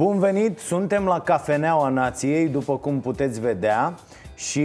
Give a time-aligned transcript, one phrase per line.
[0.00, 3.94] Bun venit, suntem la Cafeneaua Nației, după cum puteți vedea
[4.34, 4.64] Și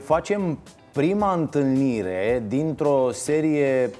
[0.00, 0.58] facem
[0.92, 3.90] prima întâlnire dintr-o serie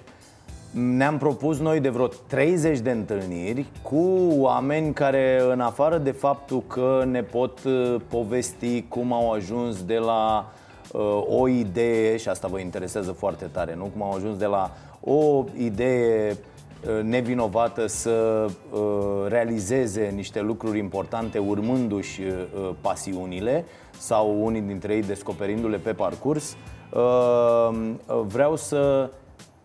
[0.70, 6.62] ne-am propus noi de vreo 30 de întâlniri cu oameni care, în afară de faptul
[6.66, 10.52] că ne pot uh, povesti cum au ajuns de la
[10.92, 13.84] uh, o idee, și asta vă interesează foarte tare, nu?
[13.84, 14.70] Cum au ajuns de la
[15.00, 16.36] o idee uh,
[17.02, 18.80] nevinovată să uh,
[19.28, 23.64] realizeze niște lucruri importante urmându-și uh, pasiunile
[23.98, 26.56] sau unii dintre ei descoperindu-le pe parcurs.
[26.92, 27.70] Uh,
[28.26, 29.10] vreau să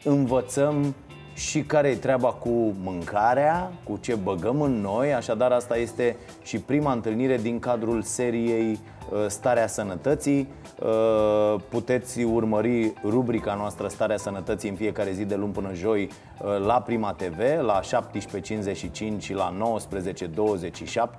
[0.04, 0.96] învățăm
[1.34, 5.14] și care e treaba cu mâncarea, cu ce băgăm în noi?
[5.14, 8.72] Așadar asta este și prima întâlnire din cadrul seriei
[9.12, 10.48] uh, Starea Sănătății.
[10.80, 16.10] Uh, Puteți urmări rubrica noastră Starea Sănătății în fiecare zi de luni până joi
[16.42, 19.54] uh, la Prima TV La 17.55 și la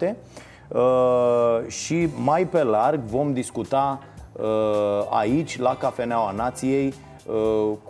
[0.09, 0.15] 19.27
[1.67, 4.01] Și mai pe larg vom discuta
[5.11, 7.14] aici, la Cafeneaua Nației Uh,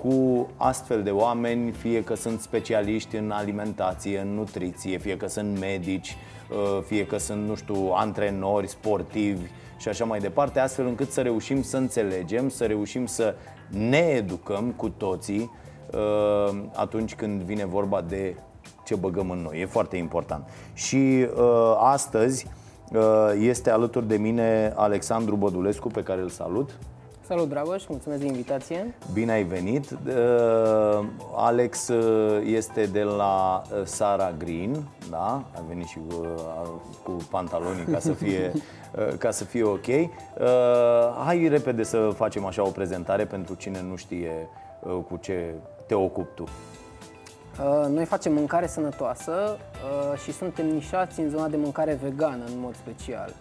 [0.03, 5.59] cu astfel de oameni, fie că sunt specialiști în alimentație, în nutriție, fie că sunt
[5.59, 6.17] medici,
[6.51, 9.47] uh, fie că sunt, nu știu, antrenori sportivi
[9.79, 13.35] și așa mai departe, astfel încât să reușim să înțelegem, să reușim să
[13.69, 15.51] ne educăm cu toții
[15.93, 18.37] uh, atunci când vine vorba de
[18.85, 19.61] ce băgăm în noi.
[19.61, 20.49] E foarte important.
[20.73, 21.29] Și
[21.79, 22.47] astăzi
[23.39, 26.79] este alături de mine Alexandru Bădulescu, pe care îl salut.
[27.27, 28.95] Salut, Dragoș, mulțumesc de invitație.
[29.13, 29.91] Bine ai venit.
[29.91, 35.45] Uh, Alex uh, este de la uh, Sara Green, da?
[35.55, 36.27] A venit și cu,
[37.03, 38.53] cu pantalonii ca să fie,
[39.19, 39.87] ca să fie ok.
[41.25, 44.49] Hai repede să facem așa o prezentare pentru cine nu știe
[45.09, 45.55] cu ce
[45.87, 46.45] te ocupi tu.
[47.89, 49.57] Noi facem mâncare sănătoasă
[50.25, 53.33] și suntem nișați în zona de mâncare vegană în mod special.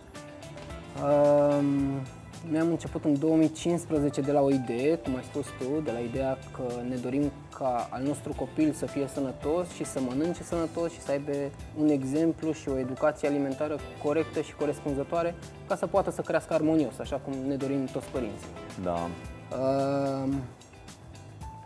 [2.50, 6.00] Noi am început în 2015 de la o idee, cum ai spus tu, de la
[6.00, 10.92] ideea că ne dorim ca al nostru copil să fie sănătos și să mănânce sănătos
[10.92, 11.32] și să aibă
[11.80, 15.36] un exemplu și o educație alimentară corectă și corespunzătoare
[15.68, 18.48] ca să poată să crească armonios, așa cum ne dorim toți părinții.
[18.84, 19.08] Da.
[19.58, 20.34] Uh,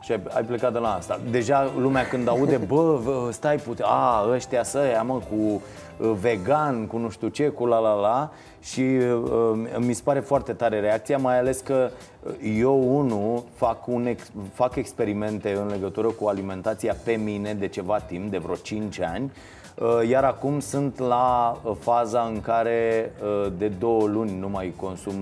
[0.01, 1.19] și ai, ai plecat de la asta.
[1.31, 5.61] Deja lumea când aude, bă, bă stai pute, a, ăștia să ia, mă, cu uh,
[5.97, 8.31] vegan, cu nu știu ce, cu la la la
[8.61, 11.89] Și uh, mi se pare foarte tare reacția, mai ales că
[12.23, 17.67] uh, eu, unul, fac, un ex, fac experimente în legătură cu alimentația pe mine de
[17.67, 19.31] ceva timp, de vreo 5 ani
[19.75, 23.11] uh, iar acum sunt la faza în care
[23.57, 25.15] de două luni nu mai consum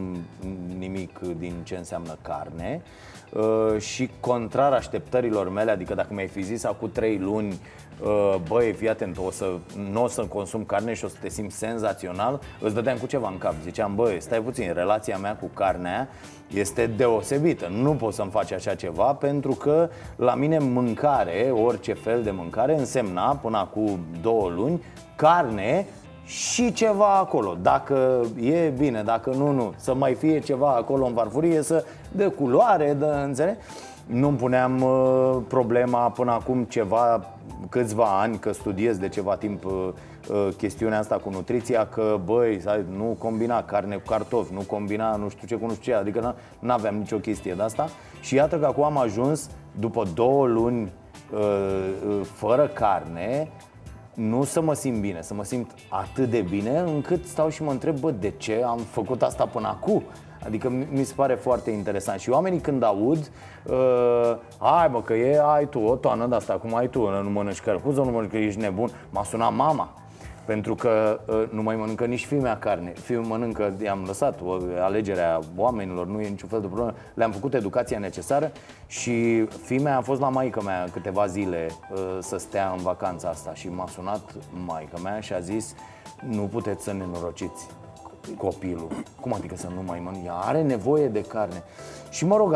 [0.78, 2.82] nimic din ce înseamnă carne
[3.36, 7.58] Uh, și contrar așteptărilor mele, adică dacă mi-ai fi zis acum 3 luni uh,
[8.48, 9.46] băi, fii atent, o să,
[9.92, 13.30] nu o să consum carne și o să te simți senzațional, îți dădeam cu ceva
[13.30, 13.54] în cap.
[13.64, 16.10] Ziceam, băi, stai puțin, relația mea cu carnea
[16.54, 17.68] este deosebită.
[17.82, 22.78] Nu poți să-mi faci așa ceva pentru că la mine mâncare, orice fel de mâncare,
[22.78, 24.84] însemna până acum două luni
[25.16, 25.86] carne
[26.26, 27.58] și ceva acolo.
[27.62, 29.74] Dacă e bine, dacă nu, nu.
[29.78, 33.58] Să mai fie ceva acolo în farfurie, să de culoare, de înțeleg?
[34.06, 37.30] Nu-mi puneam uh, problema până acum ceva,
[37.70, 39.90] câțiva ani, că studiez de ceva timp uh,
[40.30, 42.62] uh, chestiunea asta cu nutriția, că băi,
[42.98, 46.36] nu combina carne cu cartofi, nu combina nu știu ce cu nu știu ce, adică
[46.60, 47.90] nu aveam nicio chestie de asta.
[48.22, 50.92] Și iată că acum am ajuns, după două luni
[51.34, 51.40] uh,
[52.08, 53.50] uh, fără carne,
[54.14, 57.72] nu să mă simt bine, să mă simt atât de bine încât stau și mă
[57.72, 60.04] întreb, bă, de ce am făcut asta până acum?
[60.46, 62.20] Adică mi se pare foarte interesant.
[62.20, 63.32] Și oamenii când aud
[63.64, 67.30] uh, Hai bă că e, ai tu o toană de asta Cum ai tu, nu
[67.30, 68.90] mănânci cărpuză, nu mănânci că ești nebun.
[69.10, 69.94] M-a sunat mama
[70.46, 72.94] pentru că uh, nu mai mănâncă nici fimea carne.
[72.94, 76.94] Fiul mănâncă, i-am lăsat o, alegerea oamenilor, nu e niciun fel de problemă.
[77.14, 78.52] Le-am făcut educația necesară
[78.88, 83.54] Și fimea a fost la maică mea câteva zile uh, să stea în vacanța asta
[83.54, 84.22] Și m-a sunat
[84.66, 85.76] maică mea și a zis
[86.30, 87.68] Nu puteți să nenorociți
[88.38, 88.88] copilul.
[89.20, 90.30] Cum adică să nu mai mănânce?
[90.32, 91.64] Are nevoie de carne.
[92.10, 92.54] Și mă rog,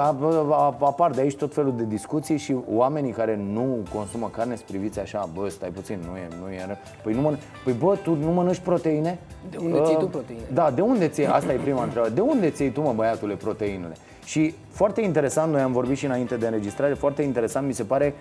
[0.80, 5.00] apar de aici tot felul de discuții și oamenii care nu consumă carne sunt priviți
[5.00, 8.32] așa, bă, stai puțin, nu e, nu e Păi, nu mănânci, păi bă, tu nu
[8.32, 9.20] mănânci proteine?
[9.50, 10.42] De unde ții tu proteine?
[10.54, 13.96] Da, de unde ții, asta e prima întrebare, de unde ții tu, mă, băiatule, proteinele?
[14.26, 18.14] Și foarte interesant, noi am vorbit și înainte de înregistrare, foarte interesant mi se pare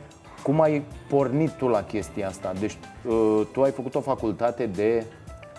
[0.42, 2.52] cum ai pornit tu la chestia asta.
[2.60, 2.78] Deci
[3.08, 5.04] uh, tu ai făcut o facultate de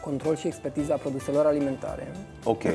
[0.02, 2.08] control și expertiza produselor alimentare.
[2.44, 2.64] Ok.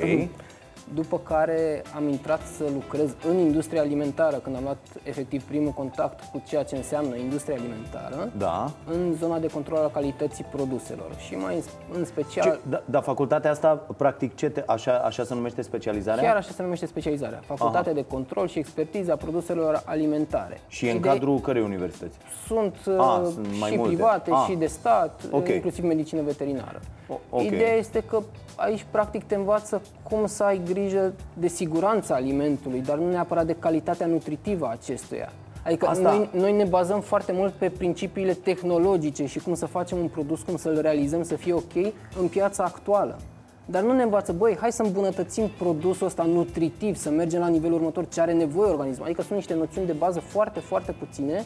[0.94, 6.20] după care am intrat să lucrez în industria alimentară, când am luat efectiv primul contact
[6.32, 8.70] cu ceea ce înseamnă industria alimentară, Da.
[8.92, 11.62] în zona de control al calității produselor și mai în-
[11.98, 12.44] în special...
[12.50, 16.22] Ce, da, dar facultatea asta, practic, ce te, așa, așa se numește specializarea?
[16.24, 20.60] Chiar așa se numește specializarea, Facultatea de Control și Expertiză a Produselor Alimentare.
[20.68, 22.16] Și e în Ideea- cadrul cărei universități?
[22.46, 23.94] Sunt, Ah, uh, sunt mai și multe.
[23.94, 24.44] private Ah.
[24.48, 25.48] și de stat, Ok.
[25.48, 26.80] inclusiv medicină veterinară.
[27.08, 27.42] O- ok.
[27.42, 28.20] Ideea este că
[28.56, 33.56] aici practic te învață cum să ai grijă de siguranța alimentului, dar nu neapărat de
[33.58, 35.32] calitatea nutritivă a acestuia.
[35.64, 39.98] Adică Asta- noi, noi ne bazăm foarte mult pe principiile tehnologice și cum să facem
[39.98, 41.74] un produs, cum să-l realizăm să fie ok
[42.20, 43.18] în piața actuală.
[43.66, 47.76] Dar nu ne învață, băi, hai să îmbunătățim produsul ăsta nutritiv, să mergem la nivelul
[47.76, 49.06] următor, ce are nevoie organismul.
[49.06, 51.44] Adică sunt niște noțiuni de bază foarte, foarte puține,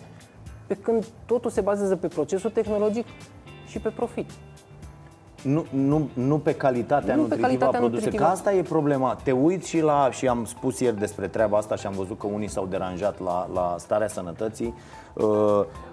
[0.67, 3.07] pe când totul se bazează pe procesul tehnologic
[3.67, 4.31] și pe profit.
[5.43, 7.93] Nu, nu, nu pe calitatea Nu pe nutritivă calitatea a produselor.
[8.05, 8.25] nutritivă.
[8.25, 9.15] Că asta e problema.
[9.23, 12.27] Te uiți și la, și am spus ieri despre treaba asta și am văzut că
[12.27, 14.75] unii s-au deranjat la, la starea sănătății.
[15.13, 15.25] Uh,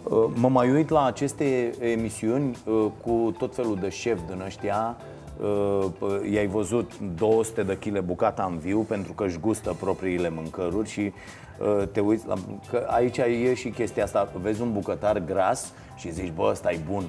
[0.03, 4.95] uh, mă mai uit la aceste emisiuni uh, cu tot felul de șef din ăștia
[5.41, 10.29] Uh, p- i-ai văzut 200 de kg bucata în viu pentru că își gustă propriile
[10.29, 11.13] mâncăruri și
[11.59, 12.35] uh, te uiți la,
[12.69, 16.79] că aici e și chestia asta, vezi un bucătar gras și zici, bă, ăsta e
[16.91, 17.03] bun,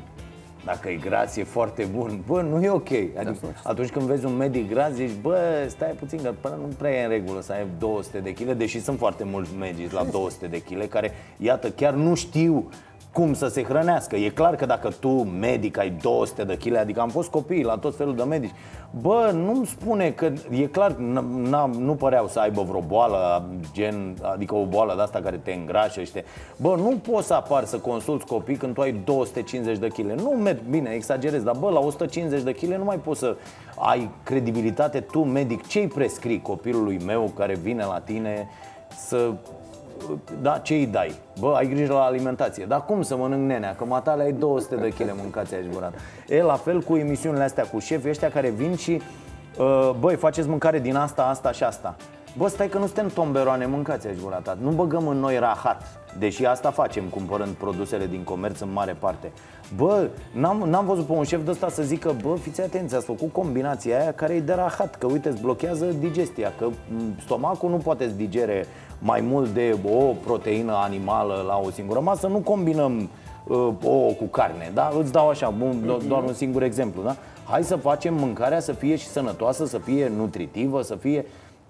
[0.66, 2.22] dacă e gras, e foarte bun.
[2.26, 2.88] Bă, nu e ok.
[3.16, 6.90] Adică, atunci când vezi un medic gras, zici, bă, stai puțin, că până nu prea
[6.90, 10.46] e în regulă să ai 200 de kg, deși sunt foarte mulți medici la 200
[10.46, 12.70] de kg care, iată, chiar nu știu
[13.16, 14.16] cum să se hrănească.
[14.16, 17.76] E clar că dacă tu, medic, ai 200 de kg, adică am fost copii la
[17.76, 18.54] tot felul de medici,
[19.00, 24.16] bă, nu-mi spune că e clar, n- n- nu păreau să aibă vreo boală, gen,
[24.22, 26.24] adică o boală de asta care te îngrașă și te...
[26.56, 30.20] Bă, nu poți să apar să consulți copii când tu ai 250 de kg.
[30.20, 33.36] Nu merg bine, exagerez, dar bă, la 150 de kg nu mai poți să
[33.78, 35.66] ai credibilitate tu, medic.
[35.66, 38.48] Ce-i prescrii copilului meu care vine la tine
[38.96, 39.30] să
[40.42, 41.14] da, ce îi dai?
[41.40, 42.64] Bă, ai grijă la alimentație.
[42.64, 43.74] Dar cum să mănânc nenea?
[43.74, 45.94] Că matale ai 200 de kg mâncați aici gurat.
[46.28, 49.02] E la fel cu emisiunile astea cu șefii ăștia care vin și
[49.58, 51.96] uh, băi, faceți mâncare din asta, asta și asta.
[52.38, 54.56] Bă, stai că nu suntem tomberoane, mâncați aici gura ta.
[54.60, 59.32] Nu băgăm în noi rahat, deși asta facem cumpărând produsele din comerț în mare parte.
[59.76, 63.04] Bă, n-am, n-am văzut pe un șef de ăsta să zică, bă, fiți atenți, ați
[63.04, 67.70] făcut combinația aia care e de rahat, că uite, îți blochează digestia, că m, stomacul
[67.70, 68.66] nu poate să digere
[68.98, 73.08] mai mult de o proteină animală la o singură masă, nu combinăm
[73.46, 74.92] uh, ouă cu carne, da?
[75.00, 77.16] Îți dau așa, bun, do- doar un singur exemplu, da?
[77.44, 81.24] Hai să facem mâncarea să fie și sănătoasă, să fie nutritivă, să fie...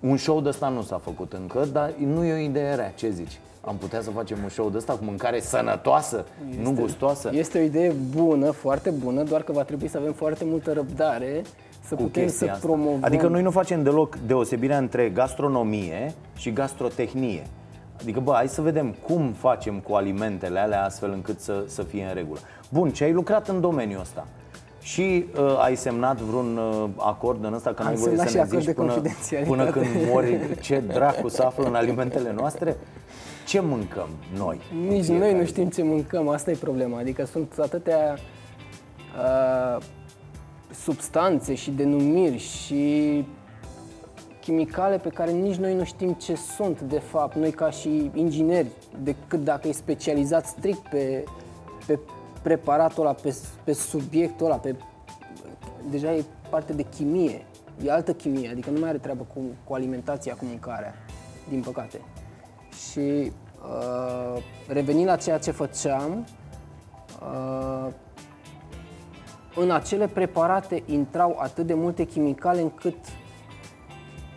[0.09, 3.11] Un show de ăsta nu s-a făcut încă, dar nu e o idee rea, ce
[3.11, 3.41] zici?
[3.61, 6.25] Am putea să facem un show de ăsta cu mâncare sănătoasă,
[6.63, 7.31] nu gustoasă?
[7.33, 11.43] Este o idee bună, foarte bună, doar că va trebui să avem foarte multă răbdare
[11.87, 12.67] să cu putem să chestia asta.
[12.67, 12.99] promovăm.
[13.01, 17.47] Adică noi nu facem deloc deosebirea între gastronomie și gastrotehnie.
[18.01, 22.05] Adică, bă, hai să vedem cum facem cu alimentele alea astfel încât să, să fie
[22.09, 22.39] în regulă.
[22.69, 24.27] Bun, ce ai lucrat în domeniul ăsta?
[24.87, 28.31] Și uh, ai semnat vreun uh, acord în ăsta că Am n-ai voie semnat să
[28.31, 29.57] și ne acord zici de până, confidențialitate.
[29.57, 32.77] până când mori ce dracu să află în alimentele noastre?
[33.47, 34.61] Ce mâncăm noi?
[34.73, 35.51] în Nici fiecare noi nu zi?
[35.51, 36.99] știm ce mâncăm, asta e problema.
[36.99, 38.17] Adică sunt atâtea
[39.19, 39.83] uh,
[40.75, 43.25] substanțe și denumiri și
[44.41, 48.69] chimicale pe care nici noi nu știm ce sunt de fapt, noi ca și ingineri,
[49.03, 51.25] decât dacă e specializat strict pe,
[51.87, 51.99] pe
[52.47, 54.77] preparatul ăla, pe, pe subiectul ăla, pe,
[55.91, 57.45] deja e parte de chimie,
[57.85, 60.95] e altă chimie, adică nu mai are treabă cu, cu alimentația, cu mâncarea,
[61.49, 62.01] din păcate.
[62.91, 66.27] Și uh, revenind la ceea ce făceam,
[67.23, 67.93] uh,
[69.57, 72.97] în acele preparate intrau atât de multe chimicale încât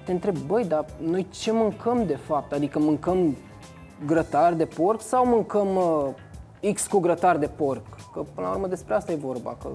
[0.06, 2.52] te întreb, băi, dar noi ce mâncăm de fapt?
[2.52, 3.36] Adică mâncăm
[4.06, 7.99] grătar de porc sau mâncăm uh, X cu grătar de porc?
[8.14, 9.68] Că până la urmă despre asta e vorba, că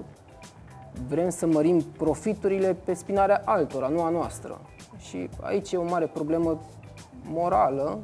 [1.07, 4.59] vrem să mărim profiturile pe spinarea altora, nu a noastră.
[4.97, 6.59] Și aici e o mare problemă
[7.29, 7.99] morală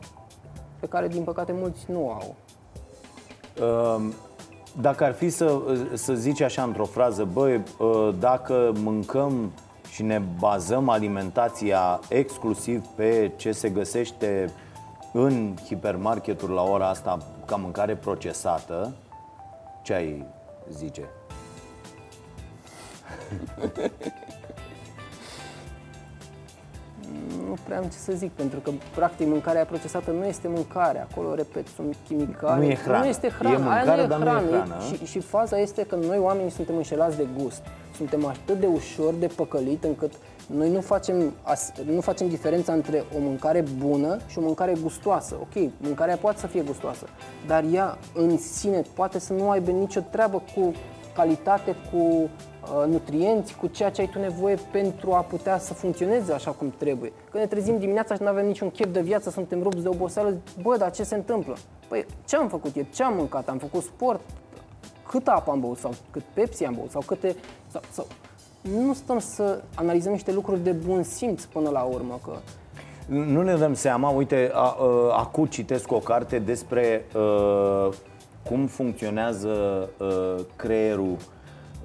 [0.80, 2.36] pe care, din păcate, mulți nu o au.
[3.96, 4.14] Um,
[4.82, 5.60] Dacă ar fi să,
[5.94, 9.52] să zici așa într-o frază, băi, uh, dacă mâncăm
[9.92, 14.54] și ne bazăm alimentația exclusiv pe ce se găsește
[15.14, 18.94] în hipermarketuri la ora asta ca mâncare procesată,
[19.82, 20.26] ce ai
[20.70, 21.10] zice?
[27.48, 31.08] Nu prea am ce să zic, pentru că, practic, mâncarea procesată nu este mâncare.
[31.12, 32.66] Acolo, repet, sunt chimicale.
[32.66, 33.04] Nu e hrană.
[33.04, 33.56] Nu este hrană.
[33.56, 34.48] E mâncare, Aia nu e dar nu e hrană.
[34.50, 37.62] hrană, Și, și faza este că noi, oamenii, suntem înșelați de gust.
[37.96, 40.14] Suntem atât de ușor de păcălit încât
[40.56, 45.38] Noi nu facem, as- nu facem diferența între o mâncare bună și o mâncare gustoasă.
[45.42, 47.06] Ok, mâncarea poate să fie gustoasă,
[47.48, 50.74] dar ea în sine poate să nu aibă nicio treabă cu
[51.16, 56.34] calitate, cu uh, nutrienți, cu ceea ce ai tu nevoie pentru a putea să funcționeze
[56.34, 57.12] așa cum trebuie.
[57.30, 60.38] Când ne trezim dimineața și nu avem niciun chef de viață, suntem rupți de oboseală,
[60.62, 61.56] bă, dar ce se întâmplă?
[61.88, 62.86] Păi, ce am făcut eu?
[62.94, 63.50] Ce am mâncat?
[63.50, 64.22] Am făcut sport?
[65.08, 65.78] Cât apă am băut?
[65.78, 66.92] Sau cât Pepsi am băut?
[66.92, 67.36] Sau câte...
[67.72, 68.06] Sau, sau...
[68.62, 72.32] Nu stăm să analizăm niște lucruri de bun simț până la urmă, că
[73.08, 74.78] Nu ne dăm seama, uite, a, a,
[75.18, 77.94] acum citesc o carte despre a,
[78.44, 80.06] cum funcționează a,
[80.56, 81.16] creierul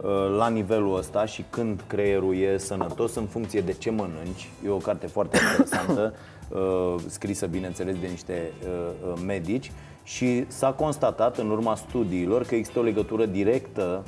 [0.04, 4.50] a, la nivelul ăsta și când creierul e sănătos în funcție de ce mănânci.
[4.64, 6.14] E o carte foarte interesantă,
[6.54, 6.58] a,
[7.06, 8.68] scrisă, bineînțeles, de niște a,
[9.10, 14.04] a, medici și s-a constatat în urma studiilor că există o legătură directă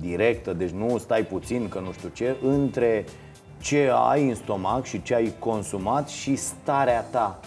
[0.00, 3.04] directă, deci nu stai puțin că nu știu ce, între
[3.60, 7.40] ce ai în stomac și ce ai consumat și starea ta.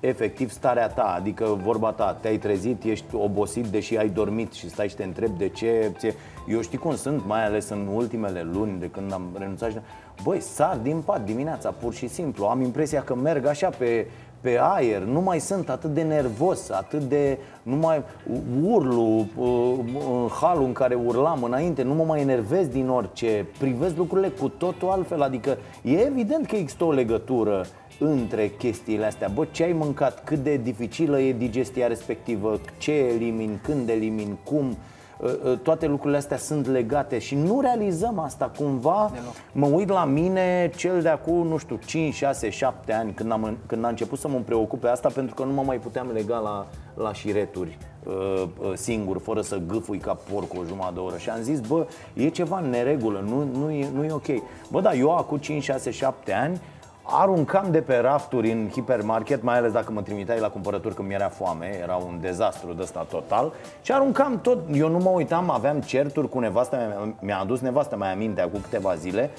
[0.00, 4.88] Efectiv starea ta, adică vorba ta, te-ai trezit, ești obosit deși ai dormit și stai
[4.88, 6.14] și te întrebi de ce ție...
[6.48, 9.78] Eu știi cum sunt, mai ales în ultimele luni de când am renunțat și...
[10.22, 14.06] Băi, sar din pat dimineața, pur și simplu, am impresia că merg așa pe,
[14.40, 17.38] pe aer, nu mai sunt atât de nervos, atât de...
[17.62, 18.02] Nu mai
[18.62, 19.74] urlu uh,
[20.22, 24.48] în halul în care urlam înainte, nu mă mai enervez din orice, privesc lucrurile cu
[24.48, 27.64] totul altfel, adică e evident că există o legătură
[27.98, 29.30] între chestiile astea.
[29.34, 34.76] Bă, ce ai mâncat, cât de dificilă e digestia respectivă, ce elimini, când elimini, cum
[35.62, 39.10] toate lucrurile astea sunt legate și nu realizăm asta cumva.
[39.52, 43.56] Mă uit la mine, cel de acum, nu știu, 5, 6, 7 ani, când am,
[43.66, 46.66] când am început să mă preocupe asta, pentru că nu mă mai puteam lega la,
[46.94, 51.16] la șireturi uh, uh, singur, fără să gâfui ca porc o jumătate de oră.
[51.16, 54.26] Și am zis, bă, e ceva în neregulă, nu, nu, e, nu e ok.
[54.70, 56.60] Bă, da, eu acum 5, 6, 7 ani
[57.10, 61.28] aruncam de pe rafturi în hipermarket, mai ales dacă mă trimiteai la cumpărături când mi-era
[61.28, 63.52] foame, era un dezastru de ăsta total.
[63.82, 67.96] Și aruncam tot, eu nu mă uitam, aveam certuri cu nevasta mea, mi-a adus nevasta
[67.96, 69.30] mai aminte acum câteva zile.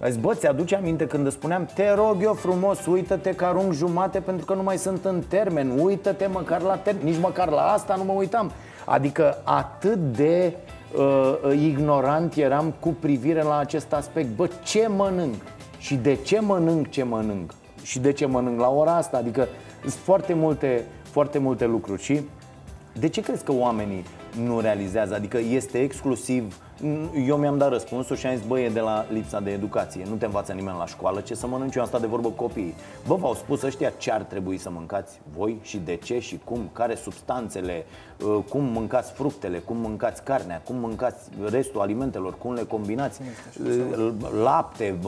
[0.00, 3.72] A zis, bă, ți-aduce aminte când îți spuneam Te rog eu frumos, uită-te că arunc
[3.72, 7.62] jumate pentru că nu mai sunt în termen Uită-te măcar la termen, nici măcar la
[7.62, 8.52] asta nu mă uitam.
[8.84, 10.56] Adică atât de
[10.96, 14.28] uh, ignorant eram cu privire la acest aspect.
[14.28, 15.34] Bă, ce mănânc?
[15.82, 17.54] Și de ce mănânc ce mănânc?
[17.82, 19.16] Și de ce mănânc la ora asta?
[19.16, 19.48] Adică
[19.80, 22.20] sunt foarte multe, foarte multe lucruri și
[22.98, 24.04] de ce crezi că oamenii
[24.44, 25.14] nu realizează?
[25.14, 26.62] Adică este exclusiv
[27.26, 30.14] eu mi-am dat răspunsul și am zis, bă, e de la lipsa de educație Nu
[30.14, 32.74] te învață nimeni la școală ce să mănânci Eu am stat de vorbă cu copiii.
[33.06, 36.70] Bă, v-au spus ăștia ce ar trebui să mâncați voi și de ce și cum
[36.72, 37.84] Care substanțele,
[38.24, 43.20] uh, cum mâncați fructele, cum mâncați carnea Cum mâncați restul alimentelor, cum le combinați
[43.64, 44.12] uh,
[44.42, 44.98] Lapte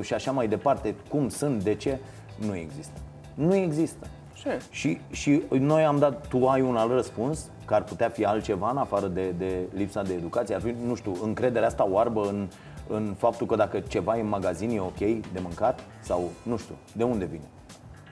[0.00, 1.98] și așa mai departe Cum sunt, de ce
[2.46, 2.98] Nu există.
[3.34, 4.06] Nu există.
[4.34, 4.60] Ce?
[4.70, 8.70] și, și noi am dat, tu ai un alt răspuns că ar putea fi altceva
[8.70, 10.54] în afară de, de lipsa de educație?
[10.54, 12.48] Ar fi, nu știu, încrederea asta oarbă în,
[12.88, 14.98] în faptul că dacă ceva e în magazin e ok
[15.32, 15.80] de mâncat?
[16.00, 17.48] Sau, nu știu, de unde vine?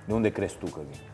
[0.07, 1.11] De unde crezi tu că vine?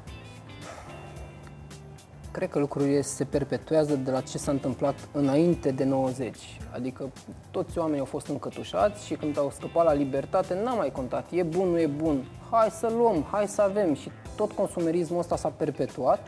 [2.37, 6.61] Cred că lucrurile se perpetuează de la ce s-a întâmplat înainte de 90.
[6.75, 7.11] Adică
[7.51, 11.27] toți oamenii au fost încătușați și când au scăpat la libertate n-a mai contat.
[11.31, 12.25] E bun, nu e bun.
[12.51, 13.95] Hai să luăm, hai să avem.
[13.95, 16.21] Și tot consumerismul ăsta s-a perpetuat.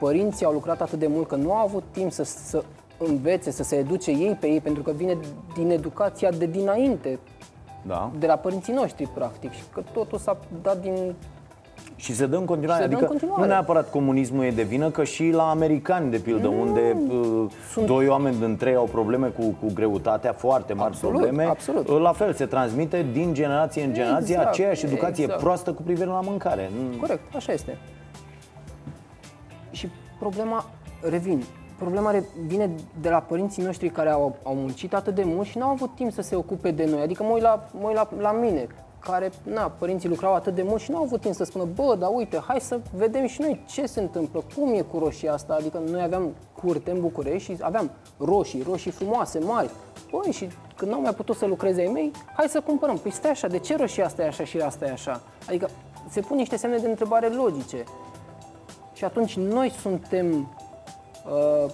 [0.00, 2.62] Părinții au lucrat atât de mult că nu au avut timp să, să
[2.98, 5.16] învețe, să se educe ei pe ei, pentru că vine
[5.56, 7.18] din educația de dinainte,
[7.82, 8.10] Da?
[8.18, 9.52] de la părinții noștri, practic.
[9.52, 11.14] Și că totul s-a dat din
[11.96, 13.42] Și se dă în continuare, Se dă în adică continuare.
[13.42, 17.86] nu neapărat comunismul e de vină, că și la americani, de pildă, unde uh, Sunt-
[17.86, 21.88] doi oameni din trei au probleme cu, cu greutatea, foarte mari Absolut, probleme, absolut.
[21.88, 25.40] uh, la fel se transmite din generație în generație Exact, aceeași educație exact.
[25.42, 26.70] proastă cu privire la mâncare.
[26.90, 27.78] Nu- Corect, așa este.
[30.16, 30.64] Și problema,
[31.00, 31.44] revin,
[31.78, 32.70] problema re- vine
[33.00, 36.12] de la părinții noștri care au, au muncit atât de mult și n-au avut timp
[36.12, 37.00] să se ocupe de noi.
[37.00, 38.66] Adică mă uit la, mă uit la, la mine,
[38.98, 42.10] care, na, părinții lucrau atât de mult și n-au avut timp să spună, bă, dar
[42.12, 45.54] uite, hai să vedem și noi ce se întâmplă, cum e cu roșia asta.
[45.54, 49.70] Adică noi aveam curte în București și aveam roșii, roșii frumoase, mari.
[50.10, 52.96] Băi, și când n-au mai putut să lucreze ai mei, hai să cumpărăm.
[52.96, 55.20] Păi stai așa, de ce roșia asta e așa și asta e așa?
[55.48, 55.68] Adică
[56.10, 57.84] se pun niște semne de întrebare logice.
[58.96, 60.56] Și atunci noi suntem
[61.26, 61.70] uh,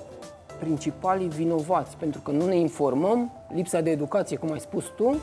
[0.59, 5.21] principalii vinovați, pentru că nu ne informăm, lipsa de educație, cum ai spus tu,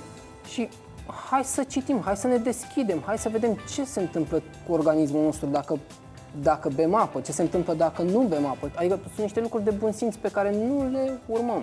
[0.51, 0.69] și
[1.29, 5.23] hai să citim, hai să ne deschidem, hai să vedem ce se întâmplă cu organismul
[5.23, 5.77] nostru dacă,
[6.41, 8.71] dacă bem apă, ce se întâmplă dacă nu bem apă.
[8.75, 11.61] Adică sunt niște lucruri de bun simț pe care nu le urmăm.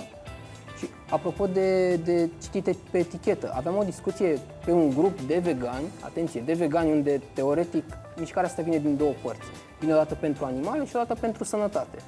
[0.78, 5.86] Și Apropo de, de citite pe etichetă, aveam o discuție pe un grup de vegani,
[6.04, 7.84] atenție, de vegani unde teoretic
[8.18, 9.46] mișcarea asta vine din două părți.
[9.80, 11.98] Vine o dată pentru animale și o dată pentru sănătate.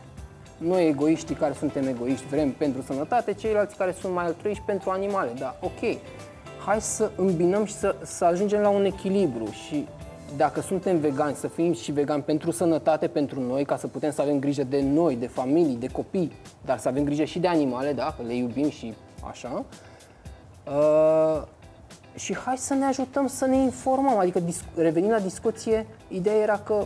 [0.58, 5.30] Noi egoiștii care suntem egoiști vrem pentru sănătate, ceilalți care sunt mai altruiști pentru animale.
[5.38, 5.98] Da, ok.
[6.66, 9.87] Hai să îmbinăm și să, să ajungem la un echilibru și
[10.37, 14.22] dacă suntem vegani, să fim și vegani pentru sănătate, pentru noi, ca să putem să
[14.22, 16.32] avem grijă de noi, de familii, de copii,
[16.64, 18.94] dar să avem grijă și de animale, da, că le iubim și
[19.30, 19.64] așa.
[20.66, 21.42] Uh,
[22.14, 24.42] și hai să ne ajutăm să ne informăm, adică
[24.75, 26.84] revenind la discuție, ideea era că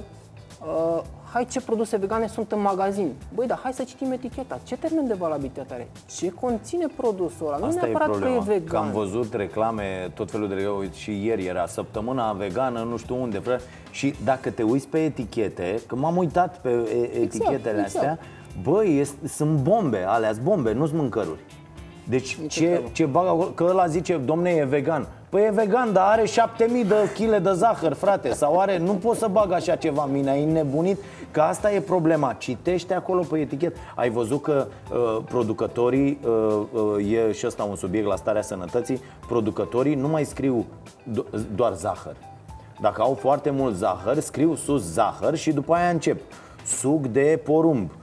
[0.67, 1.03] uh,
[1.33, 3.13] hai ce produse vegane sunt în magazin.
[3.35, 4.61] Băi, dar hai să citim eticheta.
[4.65, 5.89] Ce termen de valabilitate are?
[6.17, 7.55] Ce conține produsul ăla?
[7.55, 8.65] Asta nu neapărat e că e vegan.
[8.65, 13.23] Că am văzut reclame, tot felul de reclame, și ieri era săptămâna vegană, nu știu
[13.23, 13.61] unde, fră.
[13.91, 16.71] Și dacă te uiți pe etichete, că m-am uitat pe
[17.21, 18.23] etichetele exact, astea, exact.
[18.63, 21.41] băi, sunt bombe, alea bombe, nu sunt mâncăruri.
[22.09, 25.09] Deci ce, ce bag acolo, că ăla zice, domne, e vegan.
[25.33, 29.17] Păi e vegan, dar are 7000 de kg de zahăr, frate Sau are, nu pot
[29.17, 30.99] să bag așa ceva mine, ai nebunit
[31.31, 33.77] Că asta e problema, citește acolo pe etichet.
[33.95, 36.63] Ai văzut că uh, producătorii, uh,
[36.97, 40.67] uh, e și ăsta un subiect la starea sănătății Producătorii nu mai scriu
[41.13, 42.17] do- doar zahăr.
[42.81, 46.21] Dacă au foarte mult zahăr, scriu sus zahăr și după aia încep.
[46.65, 47.91] Suc de porumb.
[47.91, 48.02] uh,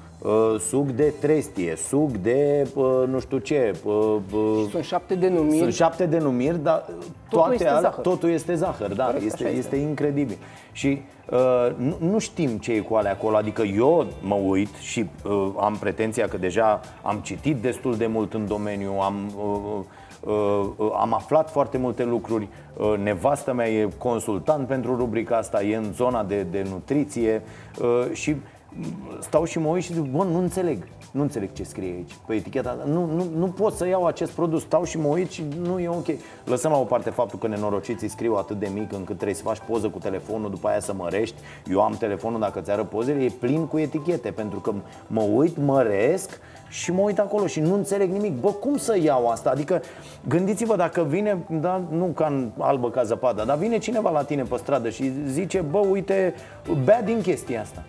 [0.59, 3.75] suc de trestie, suc de uh, nu știu ce.
[3.83, 3.93] Uh,
[4.33, 5.57] uh, sunt șapte denumiri.
[5.57, 6.97] Sunt șapte denumiri, dar totul
[7.29, 8.01] toate este ale, zahăr.
[8.03, 9.57] Totul este zahăr, da, Corect, este, este.
[9.57, 10.37] este incredibil.
[10.71, 15.05] Și uh, nu, nu știm ce e cu alea acolo, adică eu mă uit și
[15.23, 19.85] uh, am pretenția că deja am citit destul de mult în domeniu, am uh,
[20.19, 22.47] Uh, uh, am aflat foarte multe lucruri.
[22.77, 27.41] Uh, nevastă mea e consultant pentru rubrica asta, e în zona de, de nutriție
[27.81, 28.35] uh, și
[29.19, 30.87] stau și mă uit și zic, bă, nu înțeleg.
[31.11, 34.61] Nu înțeleg ce scrie aici pe eticheta nu, nu, nu pot să iau acest produs.
[34.61, 36.07] Stau și mă uit și nu e ok.
[36.45, 39.59] Lăsăm la o parte faptul că nenorociții scriu atât de mic Încât trebuie să faci
[39.67, 41.35] poză cu telefonul După aia să mărești.
[41.69, 44.73] Eu am telefonul, dacă ți arăt pozele E plin cu etichete Pentru că
[45.07, 48.39] mă uit, măresc și mă uit acolo și nu înțeleg nimic.
[48.39, 49.49] Bă, cum să iau asta?
[49.49, 49.81] Adică
[50.27, 54.43] gândiți-vă dacă vine, da, nu ca în albă ca zăpada Dar vine cineva la tine
[54.43, 56.33] pe stradă și zice Bă, uite,
[56.83, 57.83] bea din chestia asta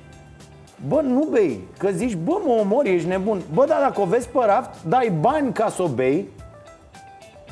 [0.88, 3.40] Bă, nu bei, că zici, bă, mă omori, ești nebun.
[3.54, 6.28] Bă, dar dacă o vezi pe raft, dai bani ca să o bei.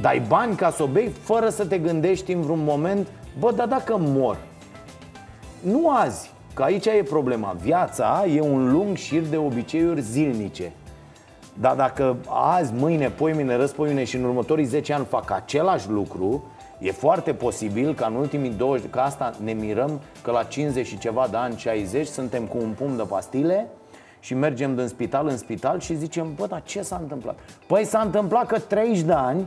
[0.00, 3.66] Dai bani ca să o bei fără să te gândești în vreun moment Bă, dar
[3.66, 4.36] dacă mor.
[5.60, 7.56] Nu azi, că aici e problema.
[7.62, 10.72] Viața e un lung șir de obiceiuri zilnice.
[11.54, 16.44] Dar dacă azi, mâine, poimine, răspoimine și în următorii 10 ani fac același lucru
[16.78, 20.98] E foarte posibil ca în ultimii 20, că asta ne mirăm că la 50 și
[20.98, 23.68] ceva de ani, 60, suntem cu un pumn de pastile
[24.20, 27.38] și mergem din spital în spital și zicem, bă, dar ce s-a întâmplat?
[27.66, 29.46] Păi s-a întâmplat că 30 de ani,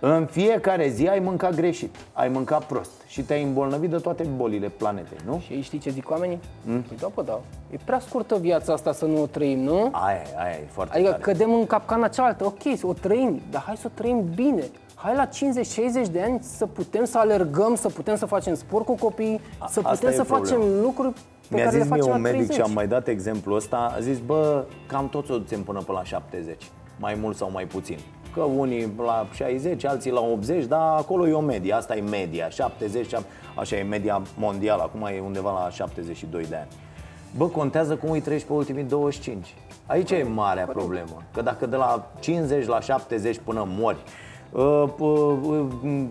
[0.00, 4.68] în fiecare zi ai mâncat greșit, ai mâncat prost și te-ai îmbolnăvit de toate bolile
[4.68, 5.42] planetei, nu?
[5.46, 6.40] Și știi ce zic oamenii?
[6.62, 6.80] Mm?
[6.82, 7.40] Păi da, bă, da.
[7.70, 9.88] E prea scurtă viața asta să nu o trăim, nu?
[9.92, 11.22] Aia, aia e foarte Adică tare.
[11.22, 14.64] cădem în capcana cealaltă, ok, o trăim, dar hai să o trăim bine
[14.98, 18.94] hai la 50-60 de ani să putem să alergăm, să putem să facem sport cu
[18.94, 20.44] copii, A, să putem să problema.
[20.44, 21.12] facem lucruri
[21.48, 22.54] pe Mi-a care zis le facem mie un medic 30.
[22.56, 25.92] și am mai dat exemplu ăsta, a zis, bă, cam toți o ducem până pe
[25.92, 26.62] la 70,
[26.98, 27.98] mai mult sau mai puțin.
[28.34, 32.48] Că unii la 60, alții la 80, dar acolo e o medie, asta e media,
[32.48, 33.12] 70,
[33.54, 36.68] așa e media mondială, acum e undeva la 72 de ani.
[37.36, 39.54] Bă, contează cum îi treci pe ultimii 25.
[39.86, 43.96] Aici e marea problemă, că dacă de la 50 la 70 până mori,
[44.52, 45.66] Uh, uh,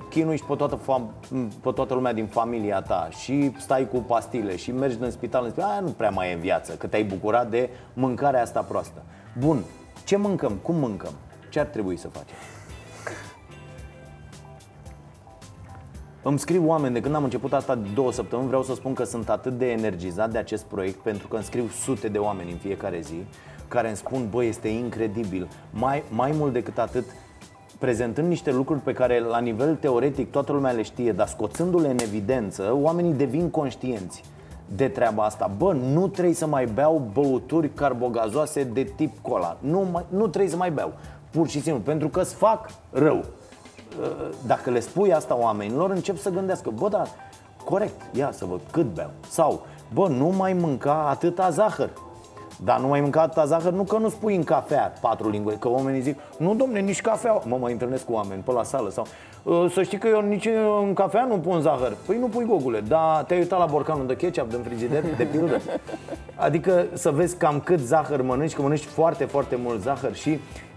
[0.10, 0.80] chinui pe toată,
[1.62, 5.50] pe toată lumea din familia ta și stai cu pastile și mergi în spital, în
[5.50, 9.04] spital, aia nu prea mai e în viață, că te-ai bucurat de mâncarea asta proastă.
[9.39, 9.63] Bun,
[10.06, 10.52] ce mâncăm?
[10.62, 11.13] Cum mâncăm?
[11.50, 12.36] Ce ar trebui să facem?
[16.28, 19.04] Îmi scriu oameni, de când am început asta de două săptămâni, vreau să spun că
[19.04, 22.58] sunt atât de energizat de acest proiect, pentru că îmi scriu sute de oameni în
[22.58, 23.26] fiecare zi,
[23.67, 25.48] care îmi spun, băi, este incredibil.
[25.69, 27.06] Mai, mai mult decât atât,
[27.86, 31.98] prezentând niște lucruri pe care la nivel teoretic toată lumea le știe, dar scoțându-le în
[32.02, 34.24] evidență, oamenii devin conștienți
[34.76, 35.52] de treaba asta.
[35.58, 39.58] Bă, nu trebuie să mai beau băuturi carbogazoase de tip cola.
[39.60, 40.93] Nu, mai, nu trebuie să mai beau.
[41.32, 43.17] Pur și simplu, pentru că îți fac rău.
[43.17, 47.08] Uh, dacă le spui asta oamenilor, încep să gândească, bă, dar
[47.63, 49.12] corect, ia să văd cât beau.
[49.30, 51.89] Sau, bă, nu mai mânca atâta zahăr.
[52.63, 55.70] Dar nu mai mânca atâta zahăr, nu că nu spui în cafea patru linguri Că
[55.70, 57.41] oamenii zic, nu domne, nici cafea.
[57.46, 59.06] Mă, mă întâlnesc cu oameni pe la sală sau
[59.44, 60.50] "Uh, Să știi că eu nici
[60.82, 61.98] în cafea nu pun zahăr.
[62.06, 65.62] Păi nu pui gogule, dar te-ai uitat la borcanul de ketchup din frigider, de pildă?
[66.36, 70.30] Adică să vezi cam cât zahăr mănânci Că mănânci foarte, foarte mult zahăr Și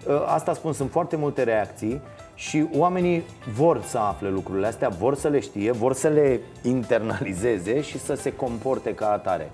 [0.09, 2.01] uh, asta spun, sunt foarte multe reacții
[2.35, 7.81] și oamenii vor să afle lucrurile astea, vor să le știe, vor să le internalizeze
[7.81, 9.51] și să se comporte ca atare.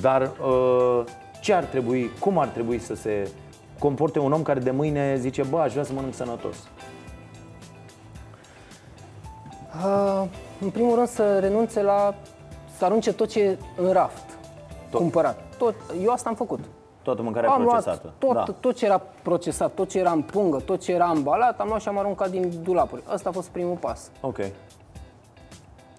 [0.00, 1.02] Dar uh,
[1.40, 3.30] ce ar trebui, cum ar trebui să se
[3.78, 6.56] comporte un om care de mâine zice, bă, aș vrea să mănânc sănătos?
[9.84, 10.22] Uh,
[10.60, 12.14] în primul rând să renunțe la,
[12.76, 14.38] să arunce tot ce e în raft,
[14.90, 15.00] tot.
[15.00, 15.42] cumpărat.
[15.58, 16.60] Tot, eu asta am făcut.
[17.02, 18.00] Toată mâncarea am procesată.
[18.02, 18.58] luat tot, da.
[18.60, 21.80] tot ce era procesat, tot ce era în pungă, tot ce era ambalat, am luat
[21.80, 23.02] și am aruncat din dulapuri.
[23.06, 24.10] Asta a fost primul pas.
[24.20, 24.38] Ok.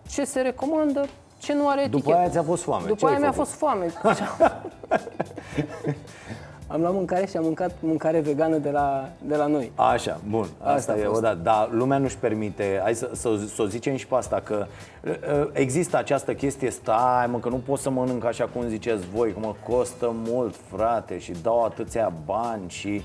[0.09, 1.05] Ce se recomandă,
[1.37, 1.97] ce nu are etichetă.
[2.05, 2.87] După aia ți-a fost foame.
[2.87, 3.47] După Ce aia ai mi-a făcut?
[3.47, 3.93] fost foame.
[6.67, 9.71] am luat mâncare și am mâncat mâncare vegană de la, de la noi.
[9.75, 11.17] Așa, bun, asta, Asta a e fost.
[11.17, 11.39] odată.
[11.43, 14.65] Dar lumea nu-și permite, hai să, să, să o zicem și pe asta, că
[15.05, 19.33] uh, există această chestie, stai mă, că nu pot să mănânc așa cum ziceți voi,
[19.33, 23.01] că mă costă mult, frate, și dau atâția bani și...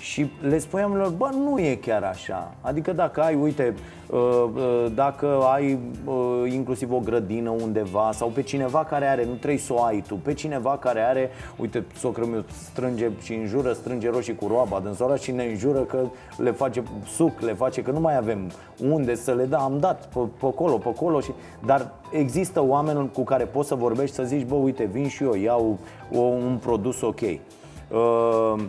[0.00, 2.54] Și le spuneam lor, bă, nu e chiar așa.
[2.60, 3.74] Adică dacă ai, uite,
[4.06, 4.18] uh,
[4.54, 9.58] uh, dacă ai uh, inclusiv o grădină undeva sau pe cineva care are, nu trebuie
[9.58, 14.10] să o ai tu, pe cineva care are, uite, socră meu strânge și înjură, strânge
[14.10, 15.98] roșii cu roaba din sora și ne înjură că
[16.36, 18.50] le face suc, le face, că nu mai avem
[18.88, 21.30] unde să le da, am dat pe, pe acolo, pe acolo și...
[21.64, 25.34] Dar există oameni cu care poți să vorbești, să zici, bă, uite, vin și eu,
[25.34, 25.78] iau
[26.14, 27.20] o, un produs ok.
[27.20, 28.62] Uh,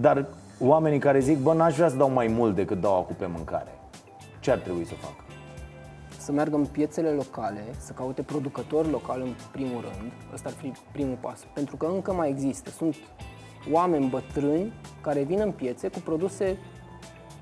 [0.00, 0.26] dar
[0.60, 3.78] oamenii care zic, bă, n-aș vrea să dau mai mult decât dau acum pe mâncare
[4.40, 5.14] Ce ar trebui să fac?
[6.18, 10.12] Să meargă în piețele locale, să caute producători locali în primul rând.
[10.32, 11.40] Ăsta ar fi primul pas.
[11.54, 12.70] Pentru că încă mai există.
[12.70, 12.96] Sunt
[13.72, 16.58] oameni bătrâni care vin în piețe cu produse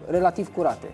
[0.07, 0.87] relativ curate.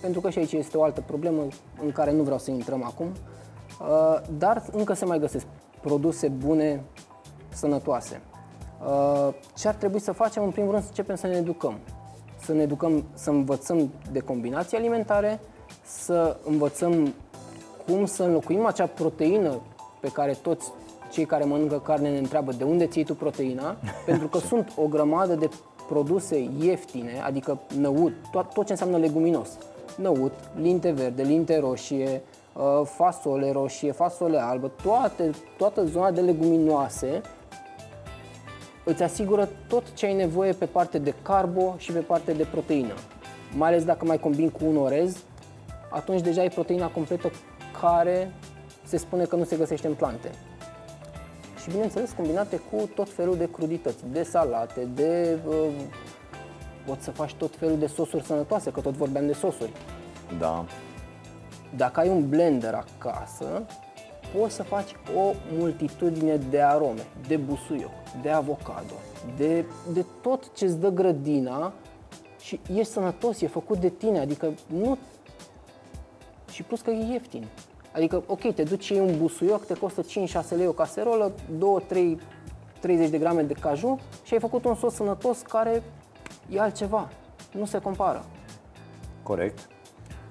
[0.00, 1.46] Pentru că și aici este o altă problemă
[1.82, 3.06] în care nu vreau să intrăm acum.
[3.06, 5.46] Uh, Dar încă se mai găsesc
[5.80, 6.84] produse bune,
[7.48, 8.20] sănătoase.
[8.86, 10.42] Uh, Ce ar trebui să facem?
[10.42, 11.78] În primul rând să începem să ne educăm.
[12.40, 15.40] Să ne educăm, să învățăm de combinații alimentare,
[15.84, 17.14] să învățăm
[17.86, 19.60] cum să înlocuim acea proteină
[20.00, 20.72] pe care toți
[21.10, 24.86] cei care mănâncă carne ne întreabă de unde ții tu proteina, pentru că sunt o
[24.86, 25.48] grămadă de
[25.88, 29.48] produse ieftine, adică năut, tot, tot ce înseamnă leguminos.
[29.96, 37.20] Năut, linte verde, linte roșie, uh, fasole roșie, fasole albă, toate, toată zona de leguminoase
[38.88, 42.94] îți asigură tot ce ai nevoie pe parte de carbo și pe parte de proteină.
[43.56, 45.24] Mai ales dacă mai combini cu un orez,
[45.90, 47.30] atunci deja ai proteina completă
[47.80, 48.32] care
[48.84, 50.30] se spune că nu se găsește în plante.
[51.62, 55.38] Și bineînțeles combinate cu tot felul de crudități, de salate, de...
[55.48, 55.54] Uh,
[56.86, 59.72] poți să faci tot felul de sosuri sănătoase, că tot vorbeam de sosuri.
[60.38, 60.64] Da,
[61.76, 63.66] Dacă ai un blender acasă,
[64.38, 67.90] poți să faci o multitudine de arome, de busuioc,
[68.22, 68.94] de avocado,
[69.36, 71.72] de, de tot ce îți dă grădina
[72.40, 74.98] și ești sănătos, e făcut de tine, adică nu...
[76.50, 77.46] Și plus că e ieftin.
[77.92, 80.04] Adică, ok, te duci și iei un busuioc, te costă 5-6
[80.56, 81.32] lei o caserolă,
[81.90, 82.18] 2-3
[82.80, 85.82] 30 de grame de caju și ai făcut un sos sănătos care
[86.50, 87.08] e altceva.
[87.52, 88.24] Nu se compară.
[89.22, 89.68] corect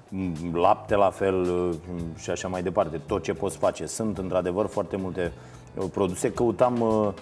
[0.09, 1.75] Mm, Lapte la fel uh,
[2.17, 5.31] și așa mai departe Tot ce poți face Sunt într-adevăr foarte multe
[5.75, 7.13] uh, produse Căutam, uh, uh,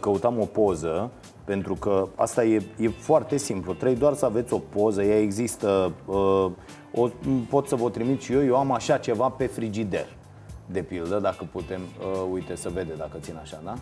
[0.00, 1.10] căutam o poză
[1.44, 5.92] pentru că asta e, e foarte simplu Trebuie doar să aveți o poză Ea există
[6.06, 6.50] uh,
[6.94, 7.08] o,
[7.48, 10.06] Pot să vă o trimit și eu Eu am așa ceva pe frigider
[10.66, 13.74] De pildă, dacă putem uh, Uite, să vede dacă țin așa, da?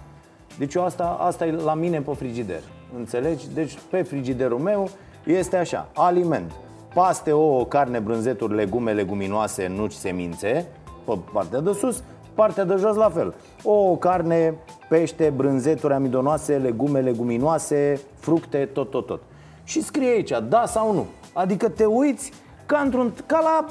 [0.58, 2.62] Deci eu asta, asta e la mine pe frigider
[2.96, 3.48] Înțelegi?
[3.54, 4.88] Deci pe frigiderul meu
[5.24, 6.52] este așa Aliment
[6.94, 10.66] Paste, ouă, carne, brânzeturi, legume, leguminoase, nuci, semințe
[11.04, 12.02] Pe partea de sus
[12.34, 14.54] Partea de jos la fel Ouă, carne,
[14.88, 19.20] pește, brânzeturi amidonoase, legume, leguminoase, fructe, tot, tot, tot
[19.64, 22.32] Și scrie aici, da sau nu Adică te uiți
[22.66, 23.66] ca într-un, ca la,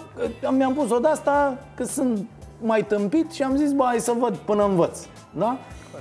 [0.51, 2.27] mi-am pus o de asta că sunt
[2.61, 4.99] mai tâmpit și am zis, bă, hai să văd până învăț,
[5.37, 5.57] da?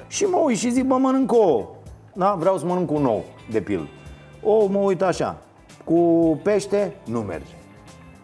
[0.07, 1.67] Și mă uit și zic, bă, mănânc ouă,
[2.13, 2.35] da?
[2.39, 3.89] Vreau să mănânc un ou, de pildă.
[4.43, 5.37] Ou mă uit așa,
[5.85, 5.95] cu
[6.43, 7.53] pește nu merge.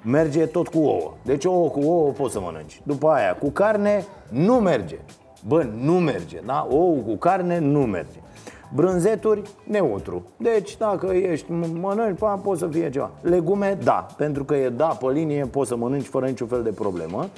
[0.03, 1.12] Merge tot cu ouă.
[1.23, 2.81] Deci ouă cu ouă poți să mănânci.
[2.83, 4.99] După aia, cu carne nu merge.
[5.47, 6.66] Bă, nu merge, da?
[6.70, 8.18] Ou cu carne nu merge.
[8.75, 10.25] Brânzeturi, neutru.
[10.37, 13.11] Deci, dacă ești mănânci, pa, poți să fie ceva.
[13.20, 16.70] Legume, da, pentru că e da pe linie, poți să mănânci fără niciun fel de
[16.70, 17.29] problemă.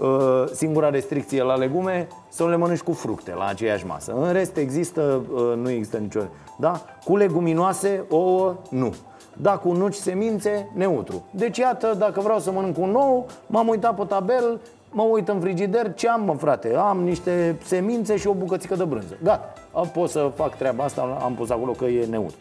[0.00, 4.14] Uh, singura restricție la legume să le mănânci cu fructe la aceeași masă.
[4.20, 6.20] În rest există, uh, nu există nicio...
[6.58, 6.82] Da?
[7.04, 8.94] Cu leguminoase, ouă, nu.
[9.36, 11.24] Da, cu nuci, semințe, neutru.
[11.30, 14.60] Deci iată, dacă vreau să mănânc un nou, m-am uitat pe tabel,
[14.96, 16.74] mă uit în frigider, ce am, mă, frate?
[16.74, 19.16] Am niște semințe și o bucățică de brânză.
[19.22, 19.52] Gata,
[19.92, 22.36] pot să fac treaba asta, am pus acolo că e neutru.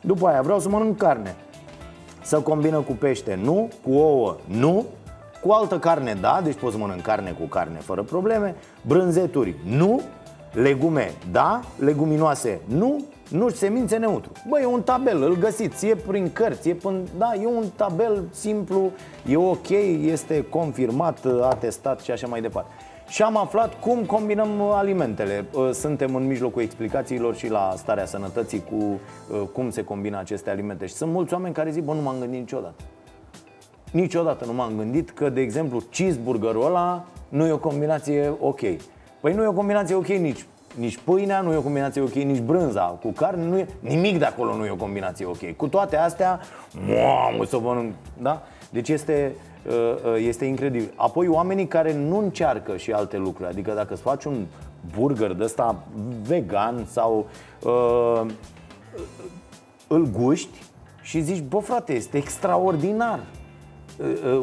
[0.00, 1.36] După aia vreau să mănânc carne.
[2.22, 4.84] Să combină cu pește, nu, cu ouă, nu,
[5.42, 8.54] cu altă carne, da, deci poți să mănânc carne cu carne fără probleme
[8.86, 10.00] Brânzeturi, nu
[10.52, 16.30] Legume, da, leguminoase, nu nu semințe neutru Bă, e un tabel, îl găsiți, e prin
[16.32, 18.90] cărți, e până, da, e un tabel simplu,
[19.28, 19.68] e ok,
[20.00, 22.70] este confirmat, atestat și așa mai departe
[23.08, 25.44] și am aflat cum combinăm alimentele.
[25.72, 29.00] Suntem în mijlocul explicațiilor și la starea sănătății cu
[29.52, 30.86] cum se combină aceste alimente.
[30.86, 32.82] Și sunt mulți oameni care zic, bă, nu m-am gândit niciodată.
[33.90, 38.60] Niciodată nu m-am gândit că, de exemplu, cheeseburgerul ăla nu e o combinație ok.
[39.20, 40.46] Păi nu e o combinație ok nici
[40.78, 44.24] nici pâinea, nu e o combinație ok, nici brânza cu carne, nu e, nimic de
[44.24, 45.56] acolo nu e o combinație ok.
[45.56, 46.40] Cu toate astea,
[46.86, 48.42] mamă, să mănânc, da?
[48.70, 49.34] Deci este,
[49.66, 50.92] uh, uh, este incredibil.
[50.96, 54.46] Apoi oamenii care nu încearcă și alte lucruri, adică dacă îți faci un
[54.96, 55.82] burger de ăsta
[56.22, 57.26] vegan sau
[57.62, 58.30] uh,
[59.86, 60.62] îl guști
[61.02, 63.20] și zici, bă frate, este extraordinar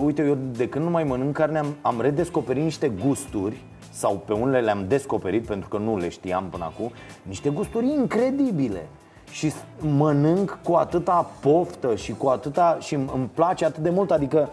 [0.04, 3.62] uite, eu de când nu mai mănânc carne am, am redescoperit niște gusturi
[4.00, 8.88] sau pe unele le-am descoperit pentru că nu le știam până acum, niște gusturi incredibile.
[9.32, 14.50] Și mănânc cu atâta poftă și cu atâta și îmi place atât de mult, adică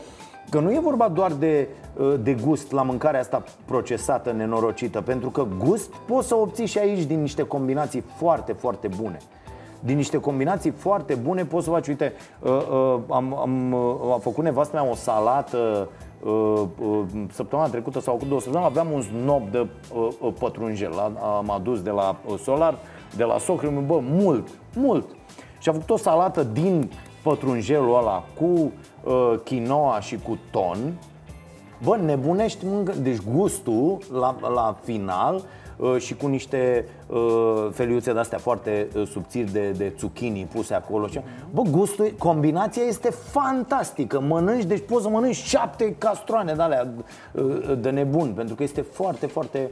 [0.50, 1.68] că nu e vorba doar de,
[2.22, 7.04] de gust la mâncarea asta procesată, nenorocită, pentru că gust poți să obții și aici
[7.04, 9.18] din niște combinații foarte, foarte bune
[9.80, 14.20] din niște combinații foarte bune poți să faci, uite, uh, uh, am, am, uh, am
[14.20, 15.86] făcut nevastă mea o salată uh, uh,
[17.30, 19.58] săptămâna trecută sau cu două săptămâni aveam un snob de
[19.94, 20.92] uh, uh, pătrunjel,
[21.38, 22.78] am adus de la uh, Solar,
[23.16, 25.08] de la Socru, bă, mult, mult.
[25.58, 26.90] Și a făcut o salată din
[27.22, 30.78] pătrunjelul ăla cu uh, quinoa și cu ton.
[31.84, 32.66] Bă, nebunești,
[33.02, 35.42] deci gustul la, la final Uh,
[35.98, 41.08] și cu niște uh, feliuțe de-astea foarte uh, subțiri de, de zucchini puse acolo.
[41.50, 44.20] Bă, gustul, combinația este fantastică.
[44.20, 46.88] Mănânci, deci poți să mănânci șapte castroane de alea
[47.78, 49.70] de nebun, pentru că este foarte, foarte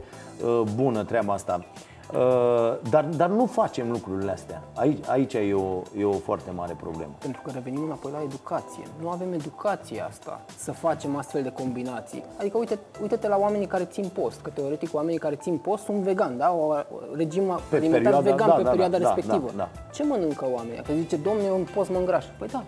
[0.75, 1.65] bună treaba asta.
[2.13, 4.63] Uh, dar, dar nu facem lucrurile astea.
[4.73, 7.11] Aici, aici e, o, e o foarte mare problemă.
[7.19, 8.83] Pentru că revenim înapoi la educație.
[9.01, 12.23] Nu avem educație asta să facem astfel de combinații.
[12.39, 15.97] Adică uite, uite-te la oamenii care țin post, că teoretic oamenii care țin post sunt
[15.97, 16.51] vegan, da?
[16.51, 16.73] O
[17.15, 19.51] regim pe alimentar perioada, vegan da, pe da, perioada da, respectivă.
[19.55, 19.69] Da, da.
[19.93, 20.81] Ce mănâncă oamenii?
[20.81, 22.25] Că zice, domne, eu în post mă îngraș.
[22.37, 22.63] Păi da,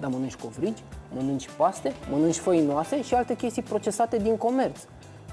[0.00, 0.82] dar mănânci covrigi,
[1.14, 4.78] mănânci paste, mănânci făinoase și alte chestii procesate din comerț.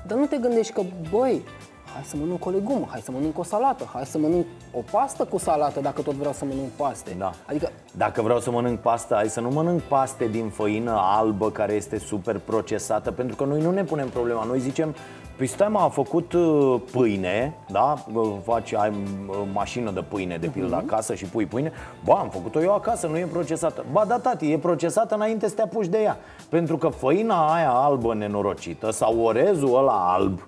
[0.08, 1.44] Dar nu te gândești că, băi,
[1.94, 5.26] hai să mănânc o legumă, hai să mănânc o salată, hai să mănânc o pastă
[5.26, 7.16] cu salată dacă tot vreau să mănânc paste.
[7.18, 7.32] Da.
[7.46, 7.72] Adică...
[7.98, 12.00] Dacă vreau să mănânc pastă, hai să nu mănânc paste din făină albă care este
[12.00, 14.44] super procesată, pentru că noi nu ne punem problema.
[14.44, 14.96] Noi zicem,
[15.38, 17.96] Păi stai mă, a făcut uh, pâine, da?
[18.44, 20.86] Faci, ai uh, mașină de pâine, de pildă, uh-huh.
[20.90, 21.72] acasă și pui pâine
[22.04, 25.56] Ba, am făcut-o eu acasă, nu e procesată Ba, da, tati, e procesată înainte să
[25.56, 26.18] te apuci de ea
[26.50, 30.40] Pentru că făina aia albă nenorocită sau orezul ăla alb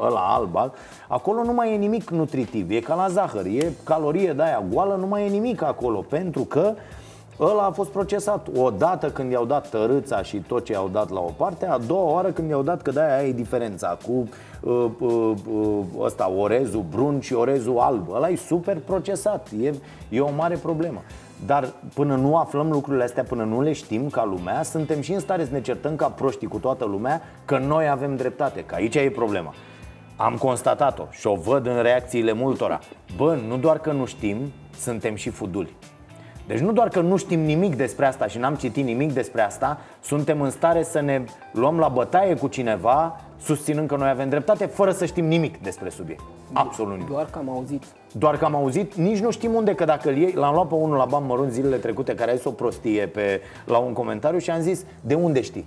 [0.00, 0.72] ăla alb, alb,
[1.08, 4.96] acolo nu mai e nimic nutritiv, e ca la zahăr, e calorie de aia goală,
[5.00, 6.74] nu mai e nimic acolo, pentru că
[7.40, 11.10] ăla a fost procesat o dată când i-au dat tărâța și tot ce i-au dat
[11.10, 14.28] la o parte, a doua oară când i-au dat că de-aia e diferența cu
[14.60, 18.12] uh, uh, uh, ăsta, orezul brun și orezul alb.
[18.12, 19.74] Ăla e super procesat, e,
[20.08, 21.02] e o mare problemă.
[21.46, 25.20] Dar până nu aflăm lucrurile astea, până nu le știm ca lumea, suntem și în
[25.20, 28.94] stare să ne certăm ca proștii cu toată lumea că noi avem dreptate, că aici
[28.94, 29.54] e problema.
[30.22, 32.78] Am constatat-o și o văd în reacțiile multora.
[33.16, 34.36] Bă, nu doar că nu știm,
[34.78, 35.76] suntem și fuduli.
[36.46, 39.78] Deci nu doar că nu știm nimic despre asta și n-am citit nimic despre asta,
[40.00, 44.66] suntem în stare să ne luăm la bătaie cu cineva, susținând că noi avem dreptate,
[44.66, 46.22] fără să știm nimic despre subiect.
[46.52, 47.08] Absolut nimic.
[47.08, 47.82] Doar că am auzit.
[48.12, 50.74] Doar că am auzit, nici nu știm unde, că dacă îl iei, l-am luat pe
[50.74, 54.38] unul la bani mărunt zilele trecute care a zis o prostie pe, la un comentariu
[54.38, 55.66] și am zis, de unde știi?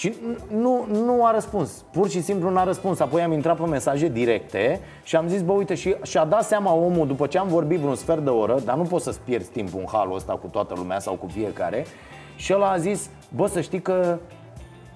[0.00, 0.14] Și
[0.56, 3.00] nu, nu a răspuns, pur și simplu n-a răspuns.
[3.00, 6.72] Apoi am intrat pe mesaje directe și am zis, bă, uite, și și-a dat seama
[6.72, 9.80] omul După ce am vorbit vreun sfert de oră Dar nu poți să-ți pierzi timpul
[9.80, 11.84] în halul ăsta cu toată lumea sau cu fiecare.
[12.36, 14.18] Și el a zis, bă, să știi că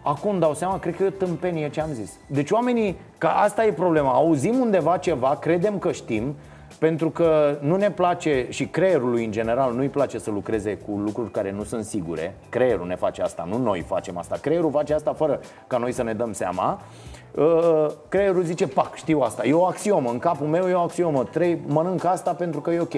[0.02, 2.12] Acum dau seama, cred că e o tâmpenie ce am zis.
[2.26, 6.34] Deci oamenii, că asta e problema Auzim undeva ceva, credem că știm
[6.84, 11.30] Pentru că nu ne place și creierului în general nu-i place să lucreze cu lucruri
[11.30, 12.36] care nu sunt sigure.
[12.48, 14.36] Creierul ne face asta, nu noi facem asta.
[14.40, 16.80] Creierul face asta fără ca noi să ne dăm seama.
[17.34, 21.24] Uh, creierul zice, pac, știu asta, e o axiomă, în capul meu e o axiomă,
[21.24, 22.94] trei, mănânc asta pentru că e ok.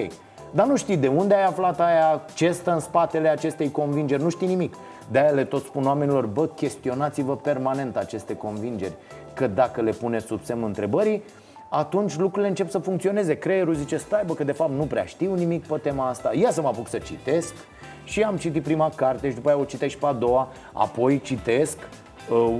[0.51, 4.29] Dar nu știi de unde ai aflat aia, ce stă în spatele acestei convingeri, nu
[4.29, 4.75] știi nimic.
[5.11, 8.93] De-aia le tot spun oamenilor, bă, chestionați-vă permanent aceste convingeri,
[9.33, 11.23] că dacă le puneți sub semnul întrebării,
[11.69, 13.33] atunci lucrurile încep să funcționeze.
[13.33, 16.51] Creierul zice, stai bă, că de fapt nu prea știu nimic pe tema asta, ia
[16.51, 17.53] să mă apuc să citesc.
[18.03, 21.21] Și am citit prima carte și după aia o citești și pe a doua, apoi
[21.21, 21.77] citesc
[22.29, 22.53] uh,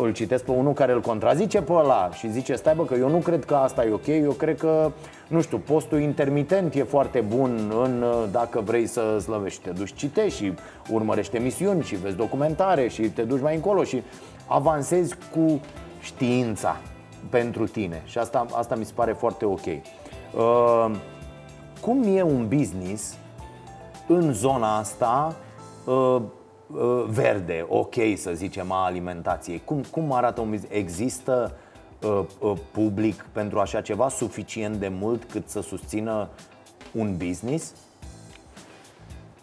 [0.00, 3.08] îl citesc pe unul care îl contrazice pe ăla și zice stai bă că eu
[3.08, 4.90] nu cred că asta e ok, eu cred că,
[5.28, 9.94] nu știu, postul intermitent e foarte bun în uh, dacă vrei să slăvești, te duci
[9.94, 10.52] citești și
[10.90, 14.02] urmărești emisiuni și vezi documentare și te duci mai încolo și
[14.46, 15.60] avansezi cu
[16.00, 16.76] știința
[17.28, 19.66] pentru tine și asta, asta mi se pare foarte ok.
[19.66, 20.90] Uh,
[21.80, 23.16] cum e un business
[24.06, 25.36] în zona asta
[25.84, 26.16] uh,
[26.66, 29.62] uh, verde, ok să zicem, a alimentației?
[29.64, 30.74] Cum, cum arată un business?
[30.74, 31.52] Există
[32.02, 36.28] uh, uh, public pentru așa ceva suficient de mult cât să susțină
[36.92, 37.74] un business?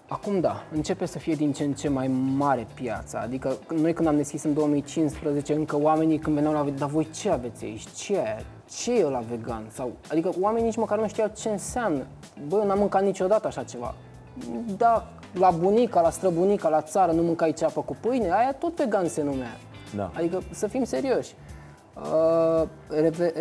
[0.09, 3.19] Acum da, începe să fie din ce în ce mai mare piața.
[3.19, 7.29] Adică noi când am deschis în 2015, încă oamenii când veneau la dar voi ce
[7.29, 7.87] aveți aici?
[7.95, 8.39] Ce e aia?
[8.69, 9.63] Ce e la vegan?
[9.71, 12.05] Sau, adică oamenii nici măcar nu știau ce înseamnă.
[12.47, 13.95] Bă, n-am mâncat niciodată așa ceva.
[14.77, 19.07] Da, la bunica, la străbunica, la țară nu mâncai ceapă cu pâine, aia tot vegan
[19.07, 19.57] se numea.
[19.95, 20.11] Da.
[20.13, 21.33] Adică să fim serioși.
[21.95, 22.67] Uh,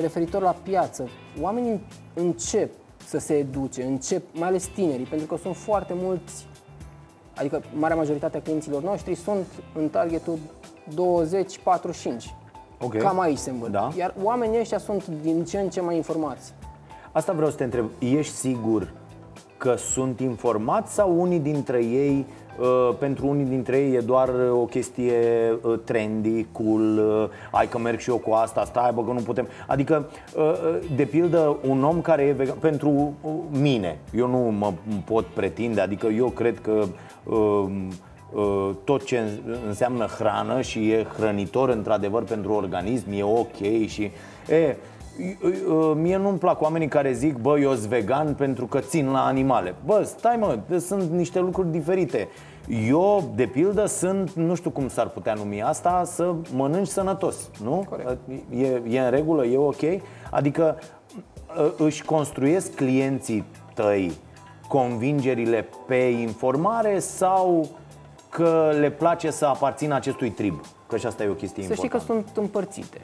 [0.00, 1.09] referitor la piață,
[1.40, 2.72] oamenii încep
[3.07, 6.46] să se educe, încep, mai ales tinerii, pentru că sunt foarte mulți
[7.38, 10.38] Adică marea majoritate a clienților noștri sunt în targetul
[10.88, 10.94] 20-45.
[12.81, 13.01] Okay.
[13.01, 13.70] Cam aici se învăț.
[13.70, 13.90] Da.
[13.96, 16.53] Iar oamenii ăștia sunt din ce în ce mai informați.
[17.12, 17.85] Asta vreau să te întreb.
[17.99, 18.92] Ești sigur
[19.57, 22.27] că sunt informați sau unii dintre ei,
[22.61, 25.14] uh, pentru unii dintre ei e doar o chestie
[25.62, 29.20] uh, trendy, cool, uh, hai că merg și eu cu asta, stai bă că nu
[29.20, 29.49] putem.
[29.66, 34.38] Adică, uh, uh, de pildă, un om care e vegan, pentru uh, mine, eu nu
[34.38, 34.72] mă
[35.05, 36.88] pot pretinde, adică eu cred că Um, uh,
[38.85, 39.23] tot ce
[39.67, 44.11] înseamnă hrană și e hrănitor într-adevăr pentru organism, e ok și...
[44.49, 44.77] E,
[45.69, 49.25] uh, mie nu-mi plac oamenii care zic, bă, eu sunt vegan pentru că țin la
[49.25, 49.75] animale.
[49.85, 52.29] Bă, stai mă, sunt niște lucruri diferite.
[52.89, 57.87] Eu, de pildă, sunt, nu știu cum s-ar putea numi asta, să mănânci sănătos, nu?
[57.89, 58.19] Corect.
[58.57, 59.83] E, e în regulă, e ok?
[60.31, 60.79] Adică
[61.59, 64.12] uh, își construiesc clienții tăi
[64.68, 67.68] convingerile pe informare sau
[68.29, 70.61] că le place să aparțină acestui trib?
[70.87, 71.98] Că și asta e o chestie să importantă.
[71.98, 73.00] Să știi că sunt împărțite.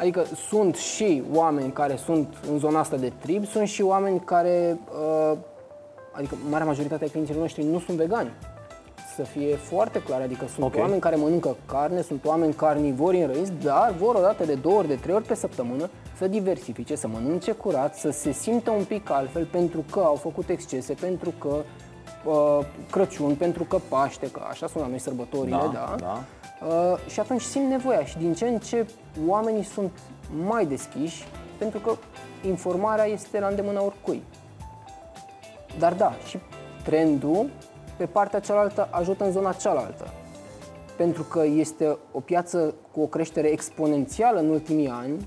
[0.00, 4.78] Adică sunt și oameni care sunt în zona asta de trib, sunt și oameni care,
[5.30, 5.36] uh,
[6.12, 8.30] adică marea majoritate a clienților noștri nu sunt vegani.
[9.16, 10.80] Să fie foarte clar, adică sunt okay.
[10.80, 14.88] oameni care mănâncă carne, sunt oameni carnivori înrăiți, dar vor o dată de două ori,
[14.88, 19.10] de trei ori pe săptămână să diversifice, să mănânce curat, să se simtă un pic
[19.10, 21.62] altfel pentru că au făcut excese, pentru că
[22.24, 25.70] uh, Crăciun, pentru că Paște, că așa sunt la noi sărbătorile, da?
[25.72, 25.96] da?
[25.98, 26.24] da.
[26.66, 28.86] Uh, și atunci simt nevoia și din ce în ce
[29.26, 29.90] oamenii sunt
[30.46, 31.24] mai deschiși
[31.58, 31.96] pentru că
[32.46, 34.22] informarea este la îndemâna oricui.
[35.78, 36.38] Dar da, și
[36.82, 37.50] trendul
[37.96, 40.08] pe partea cealaltă ajută în zona cealaltă.
[40.96, 45.26] Pentru că este o piață cu o creștere exponențială în ultimii ani,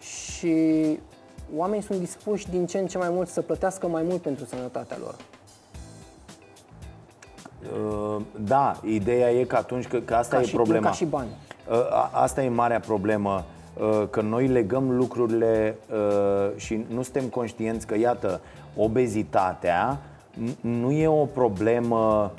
[0.00, 0.98] și
[1.56, 4.96] oamenii sunt dispuși din ce în ce mai mult să plătească mai mult pentru sănătatea
[5.00, 5.14] lor.
[7.62, 10.88] Uh, da, ideea e că atunci, că, că asta ca e și problema.
[10.88, 11.28] Ca și bani.
[11.70, 11.76] Uh,
[12.12, 13.44] asta e marea problemă,
[13.80, 15.78] uh, că noi legăm lucrurile
[16.56, 18.40] și nu suntem conștienți că, iată,
[18.76, 20.00] obezitatea
[20.60, 22.32] nu e o problemă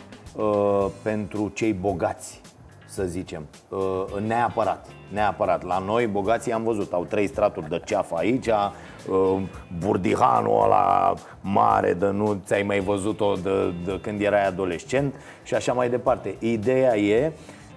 [1.03, 2.41] pentru cei bogați
[2.89, 5.63] să zicem, uh, neapărat, neapărat.
[5.63, 9.41] La noi, bogații am văzut, au trei straturi de ceafă aici, uh,
[9.79, 15.73] burdihanul ăla mare de nu ți-ai mai văzut-o de, de când erai adolescent și așa
[15.73, 16.35] mai departe.
[16.39, 17.31] Ideea e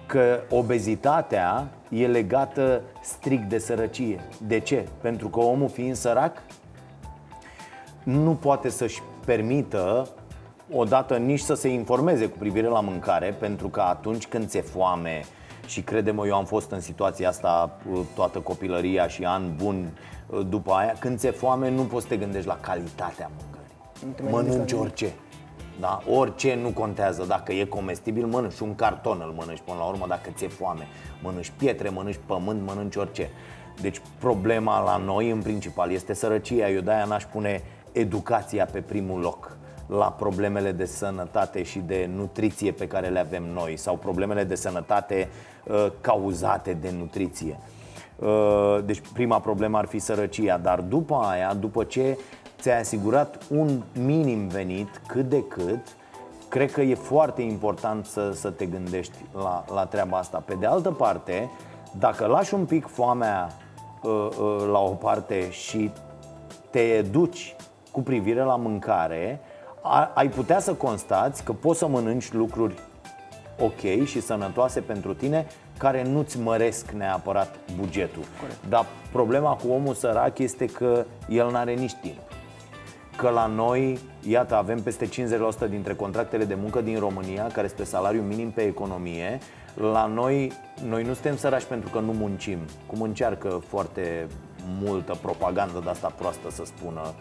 [0.05, 4.19] că obezitatea e legată strict de sărăcie.
[4.47, 4.87] De ce?
[5.01, 6.37] Pentru că omul fiind sărac
[8.03, 10.07] nu poate să-și permită
[10.71, 15.21] odată nici să se informeze cu privire la mâncare, pentru că atunci când ți-e foame
[15.73, 20.45] și credem eu am fost în situația asta uh, toată copilăria și an bun uh,
[20.49, 24.31] după aia, când ți-e foame nu poți să te gândești la calitatea mâncării.
[24.31, 25.13] Mănânci orice.
[25.79, 26.01] Da?
[26.09, 27.25] Orice nu contează.
[27.27, 30.87] Dacă e comestibil, mănânci un carton, îl mănânci până la urmă dacă ți-e foame.
[31.23, 33.29] Mănânci pietre, mănânci pământ, mănânci orice.
[33.81, 36.69] Deci problema la noi în principal este sărăcia.
[36.69, 39.57] Eu de-aia n-aș pune educația pe primul loc
[39.87, 44.55] la problemele de sănătate și de nutriție pe care le avem noi sau problemele de
[44.55, 45.29] sănătate
[45.63, 47.59] uh, cauzate de nutriție.
[48.19, 52.17] Uh, deci prima problemă ar fi sărăcia, dar după aia, după ce
[52.59, 55.95] ți-ai asigurat un minim venit cât de cât,
[56.49, 60.43] cred că e foarte important să, să te gândești la, la treaba asta.
[60.45, 61.49] Pe de altă parte,
[61.99, 63.49] dacă lași un pic foamea
[64.03, 65.91] uh, uh, la o parte și
[66.69, 67.55] te educi
[67.91, 69.52] cu privire la mâncare, a,
[70.13, 72.75] ai putea să constați că poți să mănânci lucruri
[73.59, 78.23] ok și sănătoase pentru tine care nu-ți măresc neapărat bugetul.
[78.39, 78.57] Corect.
[78.69, 82.19] Dar problema cu omul sărac este că el n-are nici timp
[83.15, 85.09] că la noi, iată, avem peste
[85.65, 89.39] 50% dintre contractele de muncă din România care sunt pe salariu minim pe economie.
[89.73, 90.51] La noi,
[90.87, 94.27] noi nu suntem sărași pentru că nu muncim, cum încearcă foarte
[94.81, 97.13] multă propagandă de asta proastă să spună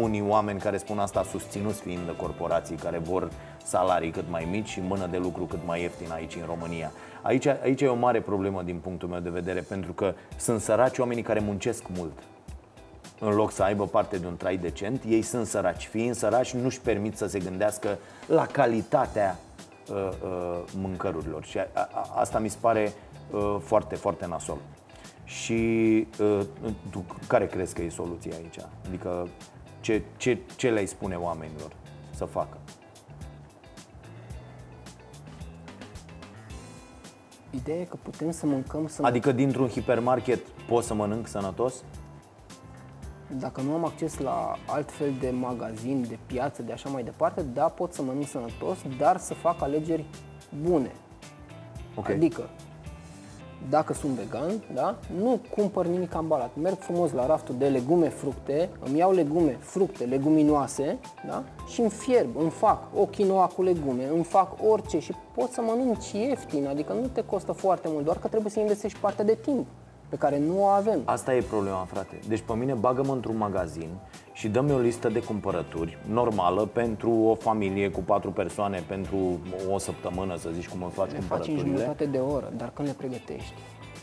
[0.00, 3.30] unii oameni care spun asta susținuți fiind de corporații care vor
[3.64, 6.92] salarii cât mai mici și mână de lucru cât mai ieftin aici în România.
[7.22, 10.98] Aici, aici e o mare problemă din punctul meu de vedere pentru că sunt săraci
[10.98, 12.12] oamenii care muncesc mult
[13.20, 15.86] în loc să aibă parte de un trai decent, ei sunt săraci.
[15.86, 19.38] Fiind săraci, nu-și permit să se gândească la calitatea
[19.90, 21.44] uh, uh, mâncărurilor.
[21.44, 22.92] Și a, a, asta mi se pare
[23.30, 24.58] uh, foarte, foarte nasol.
[25.30, 26.40] Și uh,
[26.90, 28.58] tu care crezi că e soluția aici?
[28.86, 29.28] Adică
[29.80, 31.72] ce, ce, ce le-ai spune oamenilor
[32.14, 32.56] să facă?
[37.50, 41.74] Ideea e că putem să mâncăm să Adică dintr-un hipermarket poți să mănânc sănătos?
[43.38, 47.42] dacă nu am acces la alt fel de magazin, de piață, de așa mai departe,
[47.42, 50.04] da, pot să mănânc sănătos, dar să fac alegeri
[50.62, 50.90] bune.
[51.94, 52.14] Okay.
[52.14, 52.50] Adică,
[53.68, 56.50] dacă sunt vegan, da, nu cumpăr nimic ambalat.
[56.62, 61.90] Merg frumos la raftul de legume, fructe, îmi iau legume, fructe, leguminoase, da, și îmi
[61.90, 66.66] fierb, îmi fac o quinoa cu legume, îmi fac orice și pot să mănânci ieftin,
[66.66, 69.66] adică nu te costă foarte mult, doar că trebuie să investești partea de timp
[70.10, 71.00] pe care nu o avem.
[71.04, 72.18] Asta e problema, frate.
[72.28, 73.88] Deci pe mine bagă-mă într-un magazin
[74.32, 79.16] și dă-mi o listă de cumpărături normală pentru o familie cu patru persoane, pentru
[79.72, 81.62] o săptămână, să zici cum îmi faci le cumpărăturile.
[81.62, 83.52] faci în jumătate de oră, dar când le pregătești?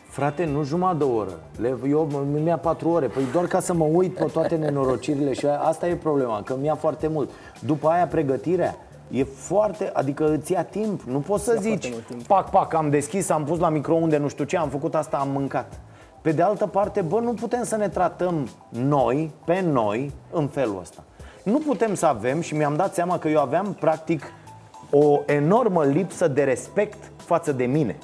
[0.10, 1.40] Frate, nu jumătate de oră.
[1.58, 2.06] Le, eu
[2.44, 3.08] mi-a patru ore.
[3.08, 6.76] Păi doar ca să mă uit pe toate nenorocirile și asta e problema, că mi-a
[6.76, 7.30] foarte mult.
[7.60, 8.76] După aia pregătirea,
[9.12, 11.94] E foarte, adică îți ia timp Nu poți să zici,
[12.28, 15.30] pac, pac, am deschis, am pus la microunde, nu știu ce, am făcut asta, am
[15.30, 15.80] mâncat
[16.28, 20.80] pe de altă parte, bă, nu putem să ne tratăm noi, pe noi, în felul
[20.80, 21.04] ăsta.
[21.44, 24.24] Nu putem să avem, și mi-am dat seama că eu aveam, practic,
[24.92, 27.98] o enormă lipsă de respect față de mine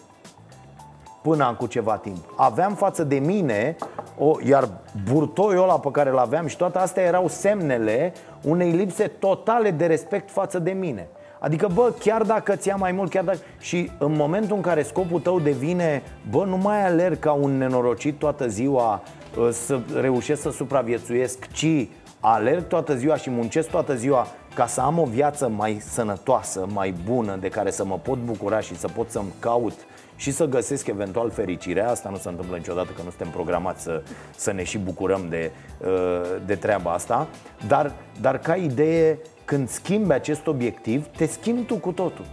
[1.21, 2.33] până cu ceva timp.
[2.35, 3.75] Aveam față de mine,
[4.17, 4.69] o, iar
[5.03, 8.13] burtoiul ăla pe care îl aveam și toate astea erau semnele
[8.43, 11.07] unei lipse totale de respect față de mine.
[11.43, 13.37] Adică, bă, chiar dacă ți ia mai mult, chiar dacă...
[13.59, 18.19] Și în momentul în care scopul tău devine, bă, nu mai alerg ca un nenorocit
[18.19, 19.03] toată ziua
[19.37, 21.87] ă, să reușesc să supraviețuiesc, ci
[22.19, 26.93] alerg toată ziua și muncesc toată ziua ca să am o viață mai sănătoasă, mai
[27.05, 29.73] bună, de care să mă pot bucura și să pot să-mi caut
[30.15, 31.89] și să găsesc eventual fericirea.
[31.89, 34.01] Asta nu se întâmplă niciodată, că nu suntem programați să,
[34.35, 35.51] să ne și bucurăm de,
[35.83, 37.27] ă, de treaba asta.
[37.67, 37.91] Dar,
[38.21, 42.25] dar ca idee, când schimbi acest obiectiv, te schimbi tu cu totul.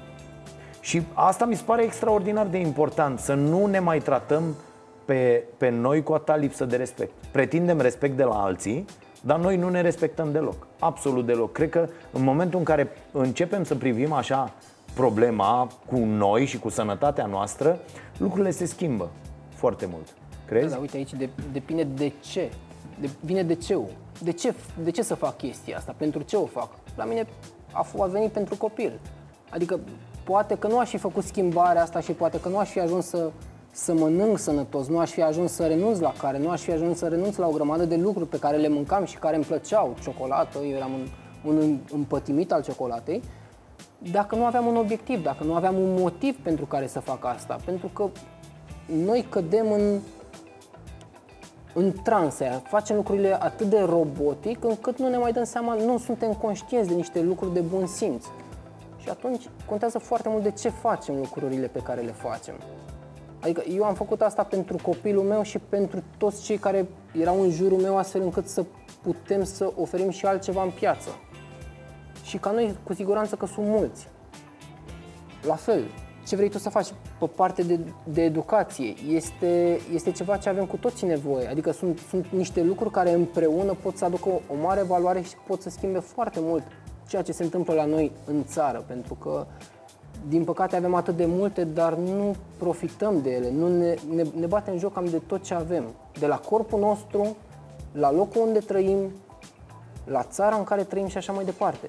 [0.80, 4.54] Și asta mi se pare extraordinar de important, să nu ne mai tratăm
[5.04, 7.12] pe, pe noi cu atâta lipsă de respect.
[7.30, 8.84] Pretindem respect de la alții,
[9.20, 11.52] dar noi nu ne respectăm deloc, absolut deloc.
[11.52, 14.52] Cred că în momentul în care începem să privim așa
[14.94, 17.78] problema cu noi și cu sănătatea noastră,
[18.18, 19.10] lucrurile se schimbă
[19.54, 20.06] foarte mult.
[20.46, 20.64] Crezi?
[20.64, 22.50] Da, dar uite aici de, depinde de ce.
[23.00, 23.74] De, vine de ce
[24.22, 25.94] de ce, de ce să fac chestia asta?
[25.96, 26.68] Pentru ce o fac?
[26.96, 27.26] La mine
[27.72, 29.00] a, a venit pentru copil.
[29.50, 29.80] Adică
[30.24, 33.06] poate că nu aș fi făcut schimbarea asta și poate că nu aș fi ajuns
[33.06, 33.30] să,
[33.70, 36.98] să mănânc sănătos, nu aș fi ajuns să renunț la care, nu aș fi ajuns
[36.98, 39.96] să renunț la o grămadă de lucruri pe care le mâncam și care îmi plăceau,
[40.02, 41.06] ciocolată, eu eram un,
[41.56, 43.22] un împătimit al ciocolatei,
[43.98, 47.58] dacă nu aveam un obiectiv, dacă nu aveam un motiv pentru care să fac asta.
[47.64, 48.08] Pentru că
[48.86, 50.00] noi cădem în,
[51.74, 55.98] în transe aia, facem lucrurile atât de robotic încât nu ne mai dăm seama, nu
[55.98, 58.24] suntem conștienți de niște lucruri de bun simț.
[58.96, 62.54] Și atunci contează foarte mult de ce facem lucrurile pe care le facem.
[63.40, 66.88] Adică eu am făcut asta pentru copilul meu și pentru toți cei care
[67.20, 68.64] erau în jurul meu astfel încât să
[69.02, 71.08] putem să oferim și altceva în piață.
[72.24, 74.08] Și ca noi, cu siguranță că sunt mulți.
[75.46, 75.82] La fel,
[76.30, 78.94] ce vrei tu să faci pe parte de, de educație.
[79.08, 81.46] Este, este ceva ce avem cu toții nevoie.
[81.46, 85.34] Adică sunt, sunt niște lucruri care împreună pot să aducă o, o mare valoare și
[85.46, 86.62] pot să schimbe foarte mult
[87.06, 88.84] ceea ce se întâmplă la noi în țară.
[88.86, 89.46] Pentru că,
[90.28, 93.50] din păcate, avem atât de multe, dar nu profităm de ele.
[93.50, 95.84] Nu ne, ne, ne batem joc cam de tot ce avem.
[96.18, 97.36] De la corpul nostru,
[97.92, 99.10] la locul unde trăim,
[100.04, 101.88] la țara în care trăim și așa mai departe.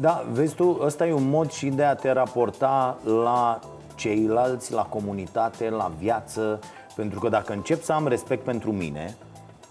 [0.00, 3.60] Da, vezi tu, ăsta e un mod și de a te raporta la
[3.94, 6.60] ceilalți, la comunitate, la viață
[6.96, 9.16] Pentru că dacă încep să am respect pentru mine,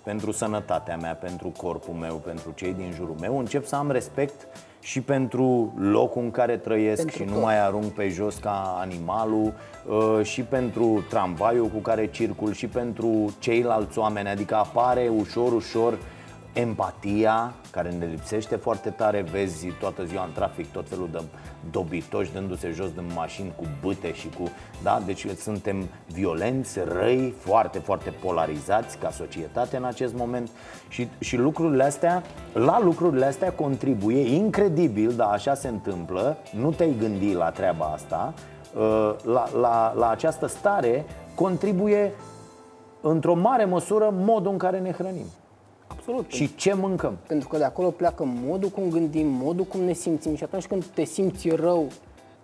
[0.04, 4.48] pentru sănătatea mea, pentru corpul meu, pentru cei din jurul meu Încep să am respect
[4.80, 7.34] și pentru locul în care trăiesc pentru și tot.
[7.34, 9.54] nu mai arunc pe jos ca animalul
[9.88, 15.98] uh, Și pentru tramvaiul cu care circul și pentru ceilalți oameni Adică apare ușor, ușor
[16.60, 21.22] empatia, care ne lipsește foarte tare, vezi toată ziua în trafic tot felul de
[21.72, 24.44] dobitoși dându-se jos din mașini cu bâte și cu...
[24.84, 25.02] Da?
[25.06, 30.50] Deci suntem violenți, răi, foarte, foarte polarizați ca societate în acest moment
[30.88, 36.96] și, și lucrurile astea, la lucrurile astea contribuie incredibil, dar așa se întâmplă, nu te-ai
[37.00, 38.34] gândit la treaba asta,
[38.76, 41.06] uh, la, la, la această stare
[41.36, 42.12] contribuie
[43.02, 45.26] într-o mare măsură modul în care ne hrănim.
[45.88, 46.32] Absolut.
[46.32, 47.18] Și ce mâncăm?
[47.28, 50.86] Pentru că de acolo pleacă modul cum gândim, modul cum ne simțim și atunci când
[50.86, 51.88] te simți rău,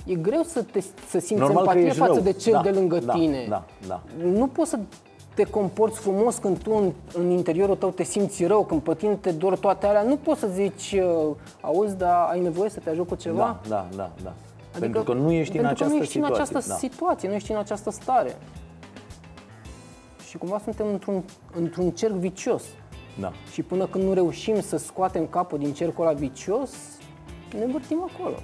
[0.06, 2.24] e greu să, te, să simți Normal empatie față rău.
[2.24, 3.46] de cel da, de lângă da, tine.
[3.50, 4.02] Da, da.
[4.24, 4.80] Nu poți să
[5.34, 9.16] te comporți frumos când tu în, în interiorul tău te simți rău, când pe tine
[9.16, 12.90] te dor toate alea, nu poți să zici, uh, auzi, dar ai nevoie să te
[12.90, 13.60] ajut cu ceva?
[13.68, 14.34] Da, da, da, da.
[14.76, 16.36] Adică, pentru că nu ești în această nu ești situație.
[16.36, 16.76] în această da.
[16.76, 18.38] situație, nu ești în această stare.
[20.28, 21.24] Și cumva suntem într-un,
[21.56, 22.64] într-un cerc vicios.
[23.20, 23.32] Da.
[23.52, 26.72] Și până când nu reușim să scoatem capul din cercul ăla vicios,
[27.58, 28.36] ne învârtim acolo.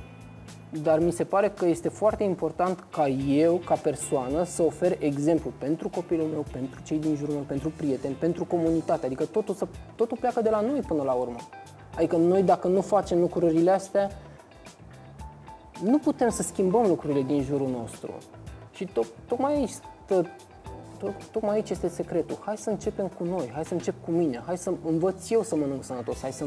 [0.83, 5.51] Dar mi se pare că este foarte important ca eu, ca persoană, să ofer exemplu
[5.57, 9.05] pentru copilul meu, pentru cei din jurul meu, pentru prieteni, pentru comunitate.
[9.05, 11.37] Adică totul, să, totul pleacă de la noi până la urmă.
[11.95, 14.09] Adică noi dacă nu facem lucrurile astea,
[15.83, 18.13] nu putem să schimbăm lucrurile din jurul nostru.
[18.73, 20.25] Și to- tocmai aici stă
[21.31, 22.37] tocmai aici este secretul.
[22.45, 25.55] Hai să începem cu noi, hai să încep cu mine, hai să învăț eu să
[25.55, 26.43] mănânc sănătos, hai să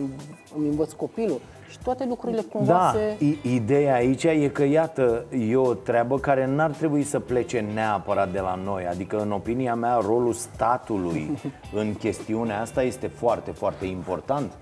[0.56, 1.40] îmi învăț copilul
[1.72, 3.48] și toate lucrurile cumva da, se...
[3.48, 8.40] ideea aici e că, iată, e o treabă care n-ar trebui să plece neapărat de
[8.40, 8.86] la noi.
[8.86, 11.38] Adică, în opinia mea, rolul statului
[11.80, 14.52] în chestiunea asta este foarte, foarte important.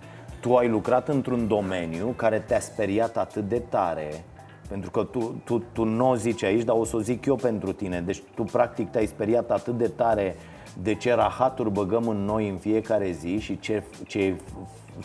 [0.40, 4.24] Tu ai lucrat într-un domeniu care te-a speriat atât de tare
[4.70, 7.36] pentru că tu, tu, tu nu o zici aici, dar o să o zic eu
[7.36, 10.36] pentru tine Deci tu practic te-ai speriat atât de tare
[10.82, 14.34] de ce rahaturi băgăm în noi în fiecare zi și ce, ce,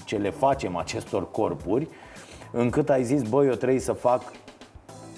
[0.06, 1.88] ce le facem acestor corpuri
[2.52, 4.22] Încât ai zis, băi, eu trebuie să fac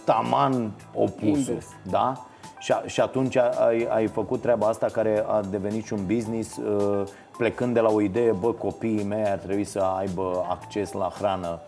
[0.05, 1.65] taman opusul Invers.
[1.89, 2.25] Da?
[2.59, 7.03] Și, și atunci ai, ai făcut treaba asta care a devenit și un business uh,
[7.37, 11.59] plecând de la o idee, bă, copiii mei ar trebui să aibă acces la hrană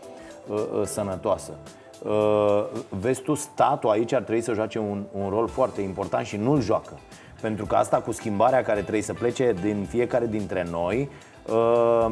[0.48, 1.52] uh, uh, sănătoasă.
[2.04, 6.38] Uh, vezi tu, statul aici ar trebui să joace un, un rol foarte important și
[6.38, 6.94] nu-l joacă.
[7.42, 11.10] Pentru că asta cu schimbarea care trebuie să plece din fiecare dintre noi
[11.48, 12.12] uh,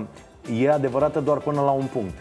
[0.61, 2.13] e adevărată doar până la un punct.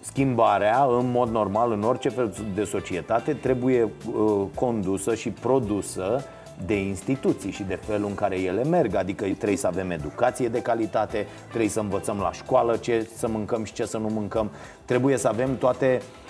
[0.00, 6.24] Schimbarea, în mod normal, în orice fel de societate, trebuie uh, condusă și produsă
[6.66, 10.62] de instituții și de felul în care ele merg Adică trebuie să avem educație de
[10.62, 14.50] calitate Trebuie să învățăm la școală ce să mâncăm și ce să nu mâncăm
[14.84, 16.27] Trebuie să avem toate Uh,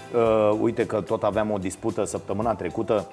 [0.61, 3.06] uite că tot aveam o dispută săptămâna trecută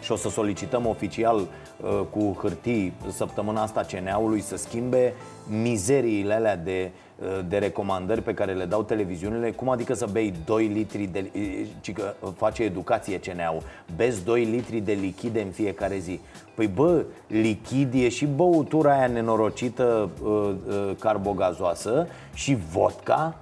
[0.00, 5.14] și o să solicităm oficial uh, cu hârtii săptămâna asta CNA-ului să schimbe
[5.62, 9.50] mizeriile alea de, uh, de recomandări pe care le dau televiziunile.
[9.50, 11.30] Cum adică să bei 2 litri de...
[11.34, 13.62] Uh, ci că face educație CNA-ul.
[13.96, 16.20] Bezi 2 litri de lichide în fiecare zi.
[16.54, 23.38] Păi bă, lichid e și băutura aia nenorocită uh, uh, carbogazoasă și vodka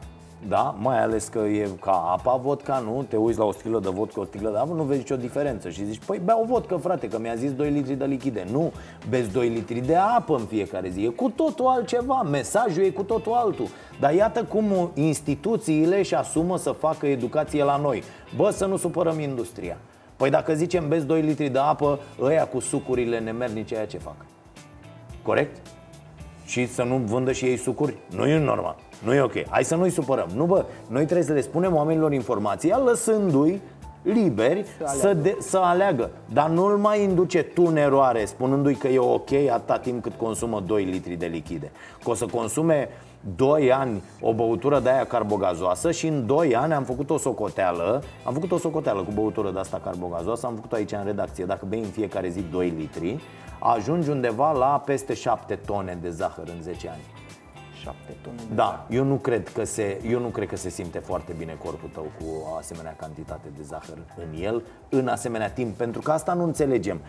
[0.48, 3.04] da, mai ales că e ca apa vodka, nu?
[3.08, 5.68] Te uiți la o sticlă de vodka, o sticlă de apă, nu vezi nicio diferență
[5.70, 8.72] Și zici, păi beau vodka, frate, că mi-a zis 2 litri de lichide Nu,
[9.08, 13.02] bezi 2 litri de apă în fiecare zi E cu totul altceva, mesajul e cu
[13.02, 13.66] totul altul
[14.00, 18.02] Dar iată cum instituțiile și asumă să facă educație la noi
[18.36, 19.76] Bă, să nu supărăm industria
[20.16, 24.16] Păi dacă zicem bezi 2 litri de apă, ăia cu sucurile nemernice, aia ce fac?
[25.22, 25.56] Corect?
[26.48, 27.96] Și să nu vândă și ei sucuri?
[28.16, 29.48] Nu e normal nu e ok.
[29.48, 30.28] Hai să nu-i supărăm.
[30.34, 33.60] Nu, bă, noi trebuie să le spunem oamenilor informația lăsându-i
[34.02, 35.00] liberi să aleagă.
[35.00, 36.10] Să, de, să aleagă.
[36.32, 40.62] Dar nu-l mai induce tu în eroare spunându-i că e ok atâta timp cât consumă
[40.66, 41.70] 2 litri de lichide.
[42.04, 42.88] Că o să consume
[43.36, 48.02] 2 ani o băutură de aia carbogazoasă și în 2 ani am făcut o socoteală
[48.24, 51.66] Am făcut o socoteală cu băutură de asta carbogazoasă Am făcut aici în redacție Dacă
[51.68, 53.20] bei în fiecare zi 2 litri
[53.58, 57.00] Ajungi undeva la peste 7 tone de zahăr în 10 ani
[57.82, 58.84] 7 tone de Da, zahăr.
[58.88, 62.02] eu nu cred că se, eu nu cred că se simte foarte bine corpul tău
[62.18, 66.44] cu o asemenea cantitate de zahăr în el, în asemenea timp, pentru că asta nu
[66.44, 67.00] înțelegem.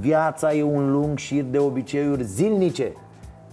[0.00, 2.92] Viața e un lung șir de obiceiuri zilnice.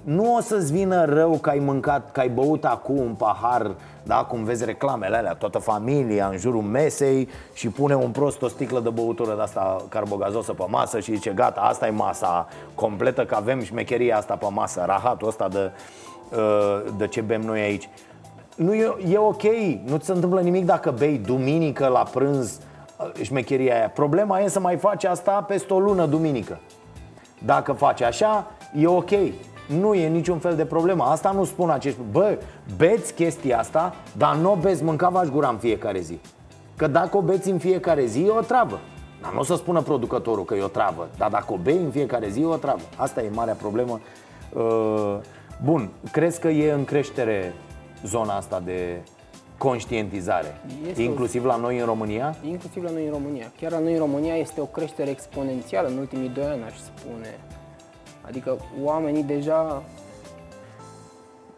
[0.06, 4.16] Nu o să-ți vină rău că ai mâncat, că ai băut acum un pahar, da,
[4.16, 8.80] cum vezi reclamele alea, toată familia în jurul mesei și pune un prost o sticlă
[8.80, 13.36] de băutură de asta carbogazosă pe masă și zice gata, asta e masa completă, că
[13.36, 15.72] avem șmecheria asta pe masă, rahatul ăsta de,
[16.38, 17.90] uh, de ce bem noi aici.
[18.56, 19.44] Nu e, e ok,
[19.86, 22.60] nu ți se întâmplă nimic dacă bei duminică la prânz
[22.98, 23.90] uh, șmecheria aia.
[23.90, 26.60] Problema e să mai faci asta peste o lună duminică.
[27.46, 28.48] Dacă faci așa,
[28.80, 29.12] e ok.
[29.68, 31.04] Nu e niciun fel de problemă.
[31.04, 32.00] Asta nu spun acești...
[32.12, 32.38] Bă,
[32.78, 36.20] beți chestia asta, dar nu o beți mânca vaș gura în fiecare zi.
[36.76, 38.80] Că dacă o beți în fiecare zi, e o travă.
[39.22, 41.90] Dar nu o să spună producătorul că e o travă, dar dacă o bei în
[41.92, 42.82] fiecare zi, e o travă.
[42.96, 44.00] Asta e marea problemă.
[44.54, 45.18] Uh,
[45.64, 47.54] Bun, crezi că e în creștere
[48.06, 49.02] zona asta de
[49.58, 50.58] conștientizare?
[50.90, 52.36] Este o- Inclusiv la noi în România?
[52.44, 53.52] Inclusiv la noi în România.
[53.62, 57.40] Chiar la noi în România este o creștere exponențială în ultimii doi ani, aș spune.
[58.28, 59.84] Adică oamenii deja,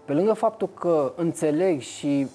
[0.05, 2.27] pe lângă faptul că înțeleg și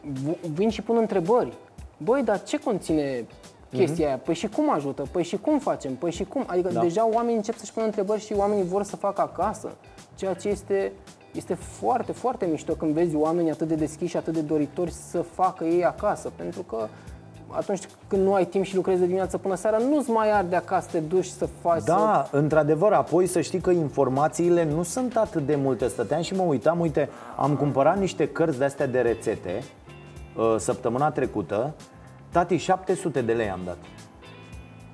[0.00, 1.52] v- vin și pun întrebări.
[1.96, 3.26] Băi, dar ce conține
[3.72, 4.16] chestia aia?
[4.18, 5.02] Păi și cum ajută?
[5.10, 5.94] Păi și cum facem?
[5.94, 6.44] Păi și cum?
[6.46, 6.80] Adică Da.
[6.80, 9.76] deja oamenii încep să-și pună întrebări și oamenii vor să facă acasă.
[10.14, 10.92] Ceea ce este,
[11.32, 15.20] este foarte, foarte mișto când vezi oameni atât de deschiși și atât de doritori să
[15.22, 16.32] facă ei acasă.
[16.36, 16.88] Pentru că
[17.56, 20.88] atunci când nu ai timp și lucrezi de dimineață până seara, nu-ți mai arde acasă
[20.90, 21.84] să te duci să faci să...
[21.86, 25.88] Da, într-adevăr, apoi să știi că informațiile nu sunt atât de multe.
[25.88, 29.62] Stăteam și mă uitam, uite, am cumpărat niște cărți de-astea de rețete
[30.36, 31.74] uh, săptămâna trecută.
[32.32, 33.78] Tati, 700 de lei am dat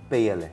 [0.09, 0.53] pe ele.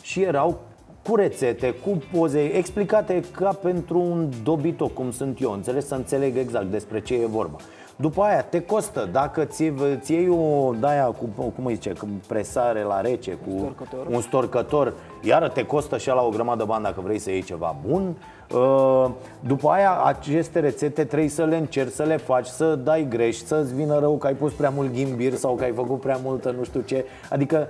[0.00, 0.60] Și erau
[1.08, 5.86] cu rețete, cu poze, explicate ca pentru un dobito, cum sunt eu, înțeles?
[5.86, 7.56] Să înțeleg exact despre ce e vorba.
[7.98, 12.06] După aia te costă, dacă ți, ți iei o daia cu, cum îi zice, cu
[12.28, 14.06] presare la rece, cu Storcător.
[14.10, 17.76] un storcător, iară te costă și la o grămadă bani dacă vrei să iei ceva
[17.88, 18.16] bun.
[18.54, 23.36] Uh, După aia, aceste rețete trebuie să le încerci, să le faci, să dai greș,
[23.36, 26.50] să-ți vină rău că ai pus prea mult ghimbir sau că ai făcut prea multă
[26.58, 27.04] nu știu ce.
[27.30, 27.68] Adică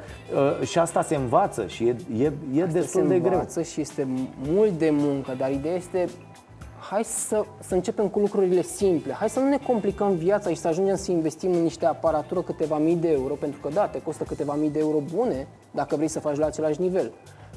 [0.61, 3.33] uh, și asta se învață și e, e, e Asta destul se de greu.
[3.33, 4.09] învață și este
[4.49, 6.09] mult de muncă, dar ideea este
[6.91, 9.13] hai să, să începem cu lucrurile simple.
[9.13, 12.79] Hai să nu ne complicăm viața și să ajungem să investim în niște aparatură câteva
[12.79, 16.09] mii de euro, pentru că da, te costă câteva mii de euro bune dacă vrei
[16.09, 17.13] să faci la același nivel.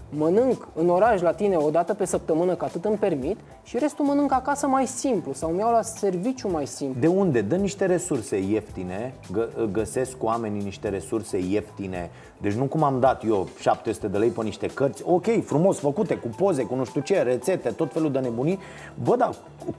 [0.10, 4.06] Mănânc în oraș la tine o dată pe săptămână, că atât îmi permit, și restul
[4.06, 7.00] mănânc acasă mai simplu sau mi iau la serviciu mai simplu.
[7.00, 7.42] De unde?
[7.42, 12.10] Dă niște resurse ieftine, gă, găsesc cu oamenii niște resurse ieftine.
[12.42, 16.16] Deci nu cum am dat eu 700 de lei pe niște cărți, ok, frumos făcute,
[16.16, 18.60] cu poze, cu nu știu ce, rețete, tot felul de nebunii.
[19.04, 19.30] Bă, da,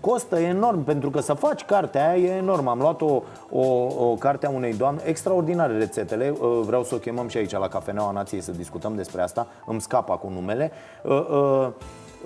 [0.00, 2.66] costă enorm, pentru că să faci cartea aia e enorm.
[2.66, 3.66] Am luat o, o,
[4.04, 7.68] o carte a unei doamne, extraordinare rețetele, uh, vreau să o chemăm și aici la
[7.68, 10.70] Cafeneaua Nației să discutăm despre asta, îmi scapă cu numele.
[11.04, 11.68] Uh, uh,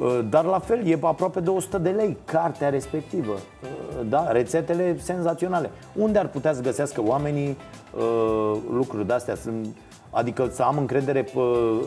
[0.00, 4.96] Uh, Dar la fel, e aproape de 100 de lei cartea respectivă Uh, Da, rețetele
[4.98, 7.56] senzaționale Unde ar putea să găsească oamenii
[7.96, 9.34] uh, lucruri de-astea?
[9.34, 9.66] Sunt,
[10.10, 11.38] adică să am încredere pe,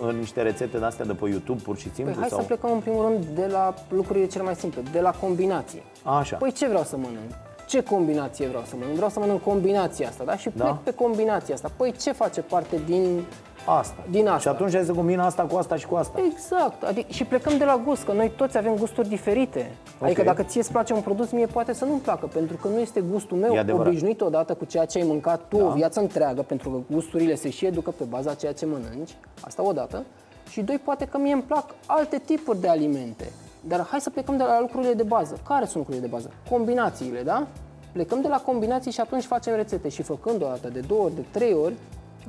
[0.02, 2.14] în niște rețete de-astea de pe YouTube pur și simplu?
[2.14, 2.40] Păi hai sau...
[2.40, 5.84] să plecăm în primul rând de la lucrurile cele mai simple, de la combinație.
[6.04, 6.36] Așa.
[6.38, 7.32] Păi ce vreau să mănânc?
[7.68, 8.96] Ce combinație vreau să mănânc?
[8.96, 10.38] Vreau să mănânc combinația asta, da?
[10.38, 10.80] Și plec Da.
[10.84, 11.72] pe combinația asta.
[11.78, 13.24] Păi ce face parte din...
[13.70, 14.04] Asta.
[14.10, 14.40] Din asta.
[14.40, 16.20] Și atunci hai să combin asta cu asta și cu asta.
[16.32, 16.84] Exact.
[16.84, 19.72] Adică, și plecăm de la gust, că noi toți avem gusturi diferite.
[20.02, 20.28] Adică Ok.
[20.28, 23.04] dacă ție îți place un produs, mie poate să nu-mi placă, pentru că nu este
[23.12, 23.88] gustul meu E adevărat.
[23.88, 25.66] obișnuit odată cu ceea ce ai mâncat tu Da.
[25.66, 29.64] o viață întreagă, pentru că gusturile se și educă pe baza ceea ce mănânci, asta
[29.68, 30.04] odată.
[30.50, 33.32] Și doi, poate că mie îmi plac alte tipuri de alimente.
[33.68, 35.38] Dar hai să plecăm de la lucrurile de bază.
[35.48, 36.30] Care sunt lucrurile de bază?
[36.50, 37.48] Combinațiile, da?
[37.92, 41.16] Plecăm de la combinații și atunci facem rețete și făcând o dată, de două ori,
[41.16, 41.74] de trei ori,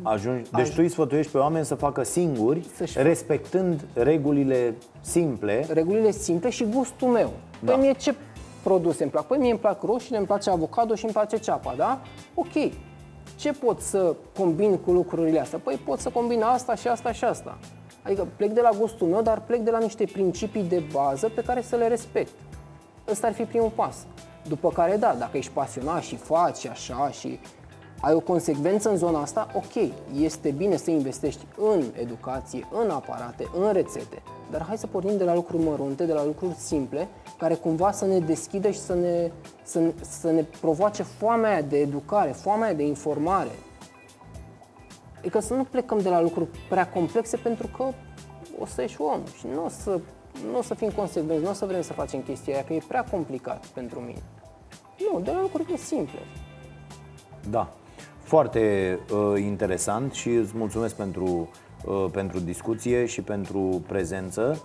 [0.03, 5.66] Ajungi, deci tu îi sfătuiești pe oameni să facă singuri, Să-și- respectând regulile simple.
[5.72, 7.30] regulile simple și gustul meu.
[7.61, 7.72] Da.
[7.72, 8.14] Păi mie ce
[8.62, 9.26] produse îmi plac?
[9.26, 12.01] Păi mie îmi plac roșiile, îmi place avocado și îmi place ceapa, da?
[12.34, 12.72] Ok.
[13.36, 15.59] Ce pot să combin cu lucrurile astea?
[15.59, 17.59] Păi pot să combin asta și asta și asta.
[18.03, 21.42] Adică plec de la gustul meu, dar plec de la niște principii de bază pe
[21.42, 22.32] care să le respect.
[23.11, 23.96] Ăsta ar fi primul pas.
[24.49, 27.38] După care, da, dacă ești pasionat și faci și așa și
[28.01, 33.49] ai o consecvență în zona asta, ok, este bine să investești în educație, în aparate,
[33.55, 37.55] în rețete, dar hai să pornim de la lucruri mărunte, de la lucruri simple, care
[37.55, 39.30] cumva să ne deschidă și să ne,
[39.62, 43.51] să, să ne provoace foamea aia de educare, foamea aia de informare.
[45.18, 47.84] Adică să nu plecăm de la lucruri prea complexe pentru că
[48.59, 50.01] o să ieși om și nu o să,
[50.51, 52.82] nu o să fim consecvenți, nu o să vrem să facem chestia aia, că e
[52.88, 54.22] prea complicat pentru mine.
[55.12, 56.18] Nu, de la lucruri simple.
[57.51, 57.72] Da.
[58.28, 61.48] Foarte uh, interesant și îți mulțumesc pentru,
[61.84, 64.62] uh, pentru discuție și pentru prezență.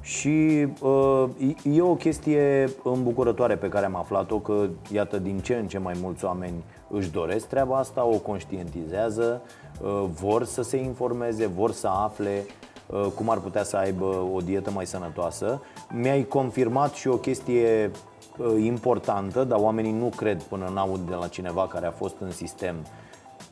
[0.00, 1.24] Și uh,
[1.62, 5.94] e o chestie îmbucurătoare pe care am aflat-o Că iată din ce în ce mai
[6.00, 9.42] mulți oameni își doresc treaba asta O conștientizează,
[9.82, 12.46] uh, vor să se informeze, vor să afle
[12.86, 17.90] uh, cum ar putea să aibă o dietă mai sănătoasă Mi-ai confirmat și o chestie
[18.38, 22.30] uh, importantă Dar oamenii nu cred până n-aud de la cineva care a fost în
[22.30, 22.74] sistem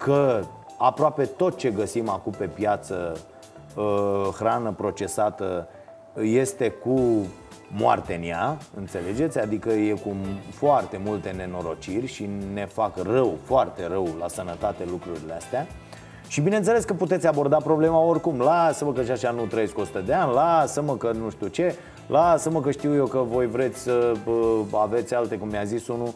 [0.03, 0.41] Că
[0.79, 3.17] aproape tot ce găsim acum pe piață
[3.77, 5.69] uh, Hrană procesată
[6.23, 7.27] este cu
[7.77, 9.39] moarte în ea, înțelegeți?
[9.39, 10.17] Adică e cu
[10.51, 15.67] foarte multe nenorociri și ne fac rău, foarte rău la sănătate lucrurile astea.
[16.29, 20.13] Și bineînțeles că puteți aborda problema oricum Lasă-mă că și așa nu trăiesc 100 de
[20.13, 21.75] ani Lasă-mă că nu știu ce
[22.07, 24.13] Lasă-mă că știu eu că voi vreți să
[24.73, 26.15] aveți alte, cum mi-a zis unul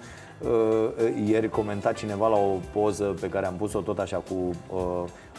[1.24, 4.51] Ieri comenta cineva la o poză pe care am pus-o tot așa cu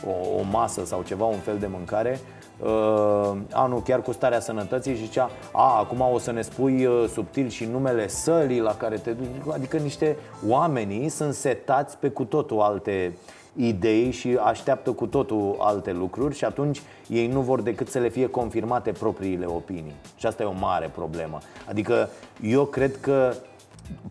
[0.06, 2.20] o, o masă sau ceva, un fel de mâncare
[2.60, 7.06] uh, anul chiar cu starea sănătății și zicea A, acum o să ne spui uh,
[7.14, 10.18] subtil și numele sălii la care te duci Adică niște
[10.48, 13.18] oamenii sunt setați pe cu totul alte
[13.56, 18.10] idei și așteaptă cu totul alte lucruri și atunci ei nu vor decât să le
[18.10, 19.96] fie confirmate propriile opinii.
[20.16, 21.38] Și asta e o mare problemă.
[21.70, 22.10] Adică
[22.42, 23.34] eu cred că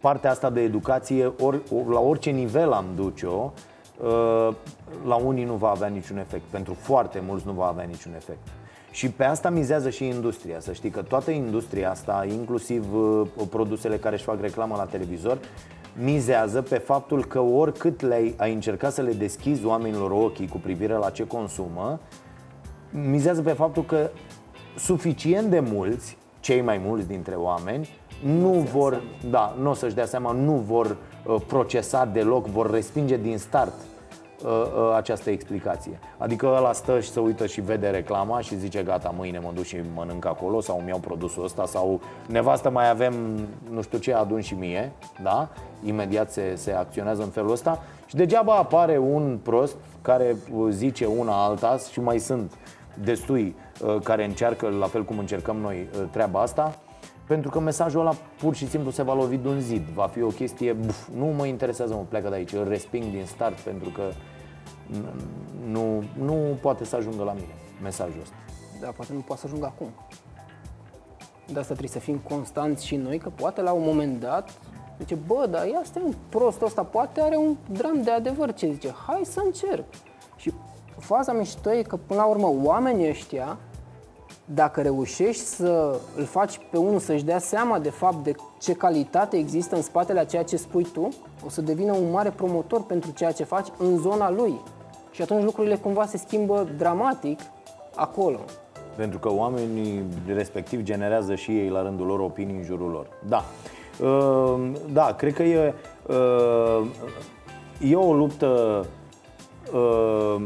[0.00, 3.52] partea asta de educație, or, la orice nivel am duce-o,
[4.04, 4.54] Uh,
[5.06, 6.42] la unii nu va avea niciun efect.
[6.50, 8.38] Pentru foarte mulți nu va avea niciun efect.
[8.90, 10.60] Și pe asta mizează și industria.
[10.60, 15.38] Să știi că toată industria asta, inclusiv uh, produsele care își fac reclamă la televizor,
[15.98, 20.92] mizează pe faptul că oricât le-ai ai încercat să le deschizi oamenilor ochii cu privire
[20.92, 22.00] la ce consumă,
[22.90, 24.10] mizează pe faptul că
[24.76, 27.88] suficient de mulți, cei mai mulți dintre oameni,
[28.24, 30.96] nu vor, da, nu o să-și dea seama, nu vor
[31.26, 33.72] Uh, procesat deloc, vor respinge din start
[34.44, 35.98] uh, uh, această explicație.
[36.18, 39.64] Adică ăla stă și se uită și vede reclama și zice gata, mâine mă duc
[39.64, 43.14] și mănânc acolo sau mi iau produsul ăsta sau nevastă mai avem
[43.70, 44.92] nu știu ce adun și mie,
[45.22, 45.48] da?
[45.84, 50.36] Imediat se, se acționează în felul ăsta și degeaba apare un prost care
[50.68, 52.52] zice una alta și mai sunt
[52.94, 53.56] destui
[54.02, 56.78] care încearcă, la fel cum încercăm noi, treaba asta
[57.26, 59.82] pentru că mesajul ăla pur și simplu se va lovi de un zid.
[59.82, 63.24] Va fi o chestie, buf, nu mă interesează, mă pleacă de aici Îl resping din
[63.26, 64.02] start pentru că
[65.66, 68.34] nu, nu poate să ajungă la mine mesajul ăsta.
[68.80, 69.88] Da, poate nu poate să ajungă acum.
[71.46, 74.50] De asta trebuie să fim constanți și noi Că poate la un moment dat
[74.98, 78.52] Zice, bă, dar ia stai un prost ăsta Poate are un dram de adevăr.
[78.52, 78.94] Ce zice?
[79.06, 79.84] Hai să încerc.
[80.36, 80.52] Și
[80.98, 83.58] faza mișto e că până la urmă oamenii ăștia
[84.54, 89.36] dacă reușești să îl faci pe unul să-și dea seama de fapt de ce calitate
[89.36, 91.08] există în spatele a ceea ce spui tu,
[91.46, 94.60] o să devină un mare promotor pentru ceea ce faci în zona lui.
[95.10, 97.40] Și atunci lucrurile cumva se schimbă dramatic
[97.94, 98.38] acolo.
[98.96, 103.06] Pentru că oamenii respectiv generează și ei la rândul lor opinii în jurul lor.
[103.28, 103.44] Da.
[104.00, 105.74] Uh, da, cred că e,
[106.06, 106.86] uh,
[107.80, 108.84] e o luptă
[109.72, 110.42] uh,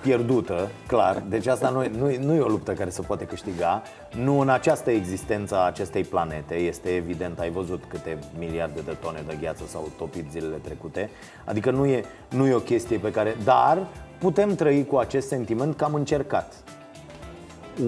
[0.00, 1.22] pierdută, clar.
[1.28, 3.82] Deci asta nu, nu, nu e o luptă care se poate câștiga.
[4.16, 6.54] Nu în această existență a acestei planete.
[6.54, 11.10] Este evident, ai văzut câte miliarde de tone de gheață s-au topit zilele trecute.
[11.44, 13.36] Adică nu e, nu e o chestie pe care...
[13.44, 13.86] Dar
[14.18, 16.54] putem trăi cu acest sentiment că am încercat.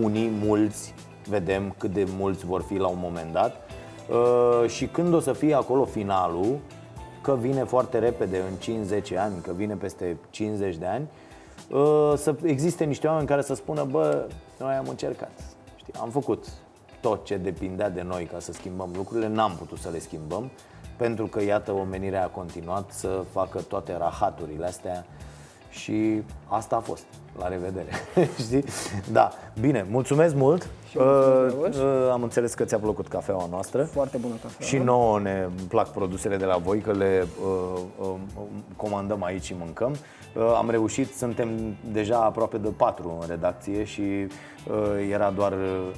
[0.02, 0.94] Unii, mulți,
[1.28, 3.56] vedem cât de mulți vor fi la un moment dat.
[4.08, 6.58] Uh, și când o să fie acolo finalul,
[7.22, 11.21] că vine foarte repede în 5-10 ani, că vine peste 50 de ani, Uh,
[12.16, 14.26] să existe niște oameni care să spună, bă,
[14.58, 15.30] noi am încercat,
[15.76, 16.46] știi, am făcut
[17.00, 20.50] tot ce depindea de noi ca să schimbăm lucrurile, n-am putut să le schimbăm,
[20.96, 25.06] pentru că, iată, omenirea a continuat să facă toate rahaturile astea
[25.72, 27.04] și asta a fost.
[27.38, 27.90] La revedere.
[28.44, 28.64] Știi?
[29.12, 29.32] Da.
[29.60, 30.68] Bine, mulțumesc mult.
[30.88, 33.84] Și mulțumesc, uh, uh, am înțeles că ți-a plăcut cafeaua noastră.
[33.84, 34.66] Foarte bună cafea.
[34.66, 38.14] Și nouă ne plac produsele de la voi, că le uh, uh,
[38.76, 39.96] comandăm aici și mâncăm.
[40.34, 41.48] Uh, am reușit, suntem
[41.92, 45.90] deja aproape de patru în redacție și uh, era doar uh,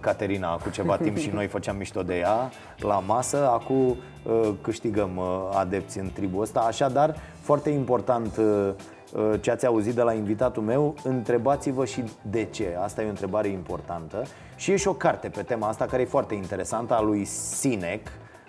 [0.00, 3.48] Caterina cu ceva timp și noi făceam mișto de ea la masă.
[3.48, 5.24] Acum uh, câștigăm uh,
[5.54, 6.60] adepți în tribul ăsta.
[6.60, 8.70] Așadar, foarte important uh,
[9.12, 12.76] uh, ce ați auzit de la invitatul meu, întrebați-vă și de ce.
[12.82, 14.22] Asta e o întrebare importantă.
[14.56, 18.06] Și e și o carte pe tema asta care e foarte interesantă, a lui Sinek,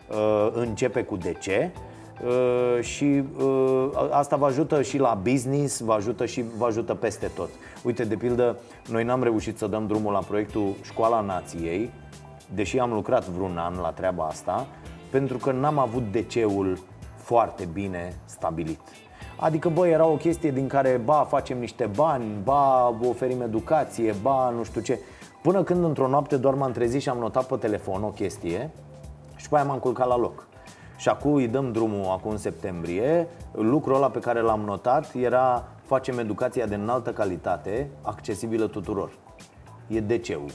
[0.10, 1.72] uh, începe cu de ce.
[2.26, 7.32] Uh, și uh, asta vă ajută și la business, vă ajută și vă ajută peste
[7.36, 7.50] tot.
[7.84, 8.58] Uite, de pildă,
[8.90, 11.92] noi n-am reușit să dăm drumul la proiectul Școala Nației,
[12.54, 14.68] deși am lucrat vreun an la treaba asta,
[15.12, 16.78] pentru că n-am avut DC-ul
[17.16, 18.80] foarte bine stabilit.
[19.40, 24.50] Adică, bă, era o chestie din care, ba, facem niște bani, ba, oferim educație, ba,
[24.50, 25.00] nu știu ce.
[25.42, 28.70] Până când într-o noapte doar m-am trezit și am notat pe telefon o chestie
[29.36, 30.48] și pe aia m-am culcat la loc.
[31.02, 33.28] Și acum îi dăm drumul acum în septembrie.
[33.52, 39.12] Lucrul ăla pe care l-am notat era facem educația de înaltă calitate, accesibilă tuturor.
[39.88, 40.52] E DC-ul.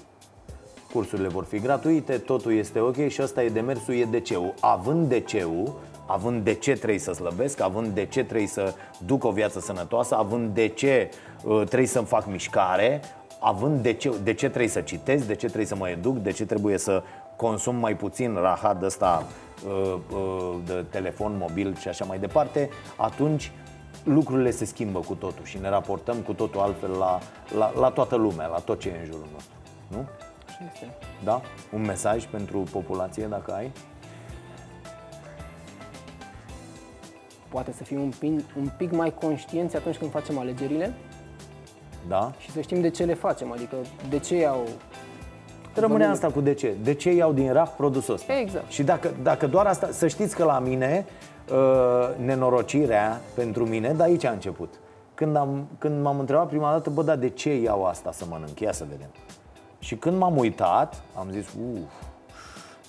[0.93, 4.55] Cursurile vor fi gratuite, totul este ok și ăsta e demersul, e DC-ul.
[4.61, 5.75] Având DC-ul,
[6.07, 8.75] având de ce trebuie să slăbesc, având de ce trebuie să
[9.07, 11.11] duc o viață sănătoasă, având de ce
[11.45, 13.01] uh, trebuie să-mi fac mișcare,
[13.41, 16.31] având de ce, de ce trebuie să citesc, de ce trebuie să mă educ, de
[16.31, 17.03] ce trebuie să
[17.37, 19.46] consum mai puțin rahat ăsta uh, uh,
[20.65, 23.53] de telefon mobil și așa mai departe, atunci
[24.05, 27.19] lucrurile se schimbă cu totul și ne raportăm cu totul altfel la,
[27.57, 29.53] la, la toată lumea, la tot ce e în jurul nostru.
[29.89, 30.07] Nu?
[30.47, 30.89] Așa este.
[31.25, 31.41] Da?
[31.73, 33.73] Un mesaj pentru populație, dacă ai?
[37.49, 40.95] Poate să fim un pic, un pic mai conștienți atunci când facem alegerile
[42.09, 42.33] Da?
[42.39, 43.77] și să știm de ce le facem, adică
[44.09, 44.67] de ce iau
[45.77, 46.75] Rămâne asta cu de ce.
[46.83, 48.39] De ce iau din raf produsul ăsta?
[48.39, 48.71] Exact.
[48.71, 51.07] Și dacă, dacă doar asta, să știți că la mine
[51.53, 54.75] uh, nenorocirea pentru mine, de aici a început.
[55.15, 58.61] Când, am, când m-am întrebat prima dată, bă, dar de ce iau asta să mănânc?
[58.61, 59.09] Ia să vedem.
[59.79, 61.93] Și când m-am uitat, am zis, uf,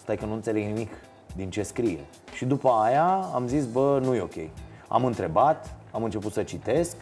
[0.02, 0.92] stai că nu înțeleg nimic
[1.36, 2.00] din ce scrie.
[2.34, 4.50] Și după aia am zis, bă, nu e ok.
[4.88, 6.96] Am întrebat, am început să citesc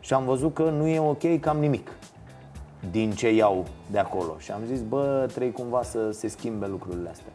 [0.00, 1.90] și am văzut că nu e ok cam nimic
[2.90, 4.36] din ce iau de acolo.
[4.38, 7.32] Și am zis, bă, trebuie cumva să se schimbe lucrurile astea.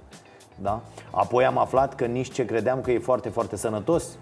[0.62, 0.82] Da?
[1.12, 4.18] Apoi am aflat că nici ce credeam că e foarte, foarte sănătos,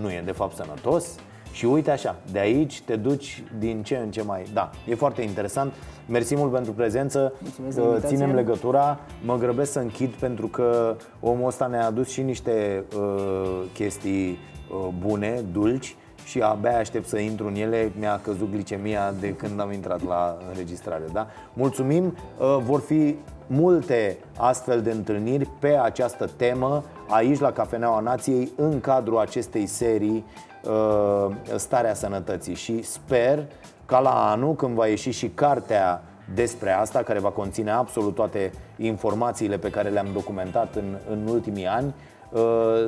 [0.00, 1.14] nu e de fapt sănătos.
[1.52, 4.42] Și uite așa, de aici te duci din ce în ce mai...
[4.52, 5.72] Da, e foarte interesant.
[6.06, 7.32] Mersi mult pentru prezență.
[7.40, 8.16] Mulțumesc de Uh, invitație.
[8.16, 9.00] Ținem legătura.
[9.24, 14.88] Mă grăbesc să închid pentru că omul ăsta ne-a adus și niște uh, chestii uh,
[14.98, 15.96] bune, dulci
[16.28, 17.92] și abia aștept să intru în ele.
[17.98, 21.04] Mi-a căzut glicemia de când am intrat la înregistrare.
[21.12, 21.26] Da?
[21.52, 22.16] Mulțumim!
[22.38, 23.16] Uh, vor fi
[23.46, 30.24] multe astfel de întâlniri pe această temă aici la Cafeneaua Nației în cadrul acestei serii
[30.64, 33.44] uh, Starea Sănătății și sper
[33.86, 36.02] ca la anul când va ieși și cartea
[36.34, 41.66] despre asta, care va conține absolut toate informațiile pe care le-am documentat în, în ultimii
[41.66, 41.94] ani.
[42.32, 42.40] Uh,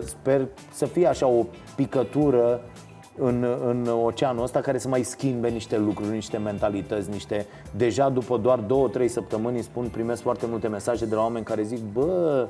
[0.05, 1.45] Sper să fie așa o
[1.77, 2.61] picătură
[3.21, 7.47] în, în oceanul ăsta care să mai schimbe niște lucruri, niște mentalități, niște...
[7.77, 11.45] Deja după doar două, trei săptămâni îmi spun, primesc foarte multe mesaje de la oameni
[11.45, 12.49] care zic, bă,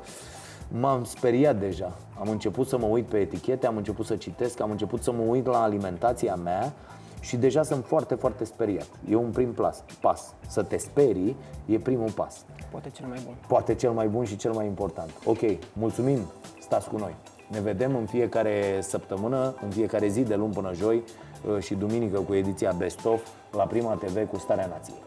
[0.81, 1.97] m-am speriat deja.
[2.21, 5.23] Am început să mă uit pe etichete, am început să citesc, am început să mă
[5.23, 6.73] uit la alimentația mea
[7.21, 8.89] și deja sunt foarte, foarte speriat.
[9.09, 9.83] E un prim pas.
[10.01, 10.35] pas.
[10.49, 12.45] Să te sperii e primul pas.
[12.71, 13.35] poate cel mai bun.
[13.49, 15.11] Poate cel mai bun și cel mai important.
[15.25, 15.41] Ok,
[15.73, 16.19] mulțumim,
[16.61, 17.15] stați cu noi.
[17.51, 22.21] Ne vedem în fiecare săptămână, în fiecare zi de luni până joi uh, și duminică
[22.21, 23.21] cu ediția Best Of
[23.53, 24.99] la Prima TV cu Starea Nației.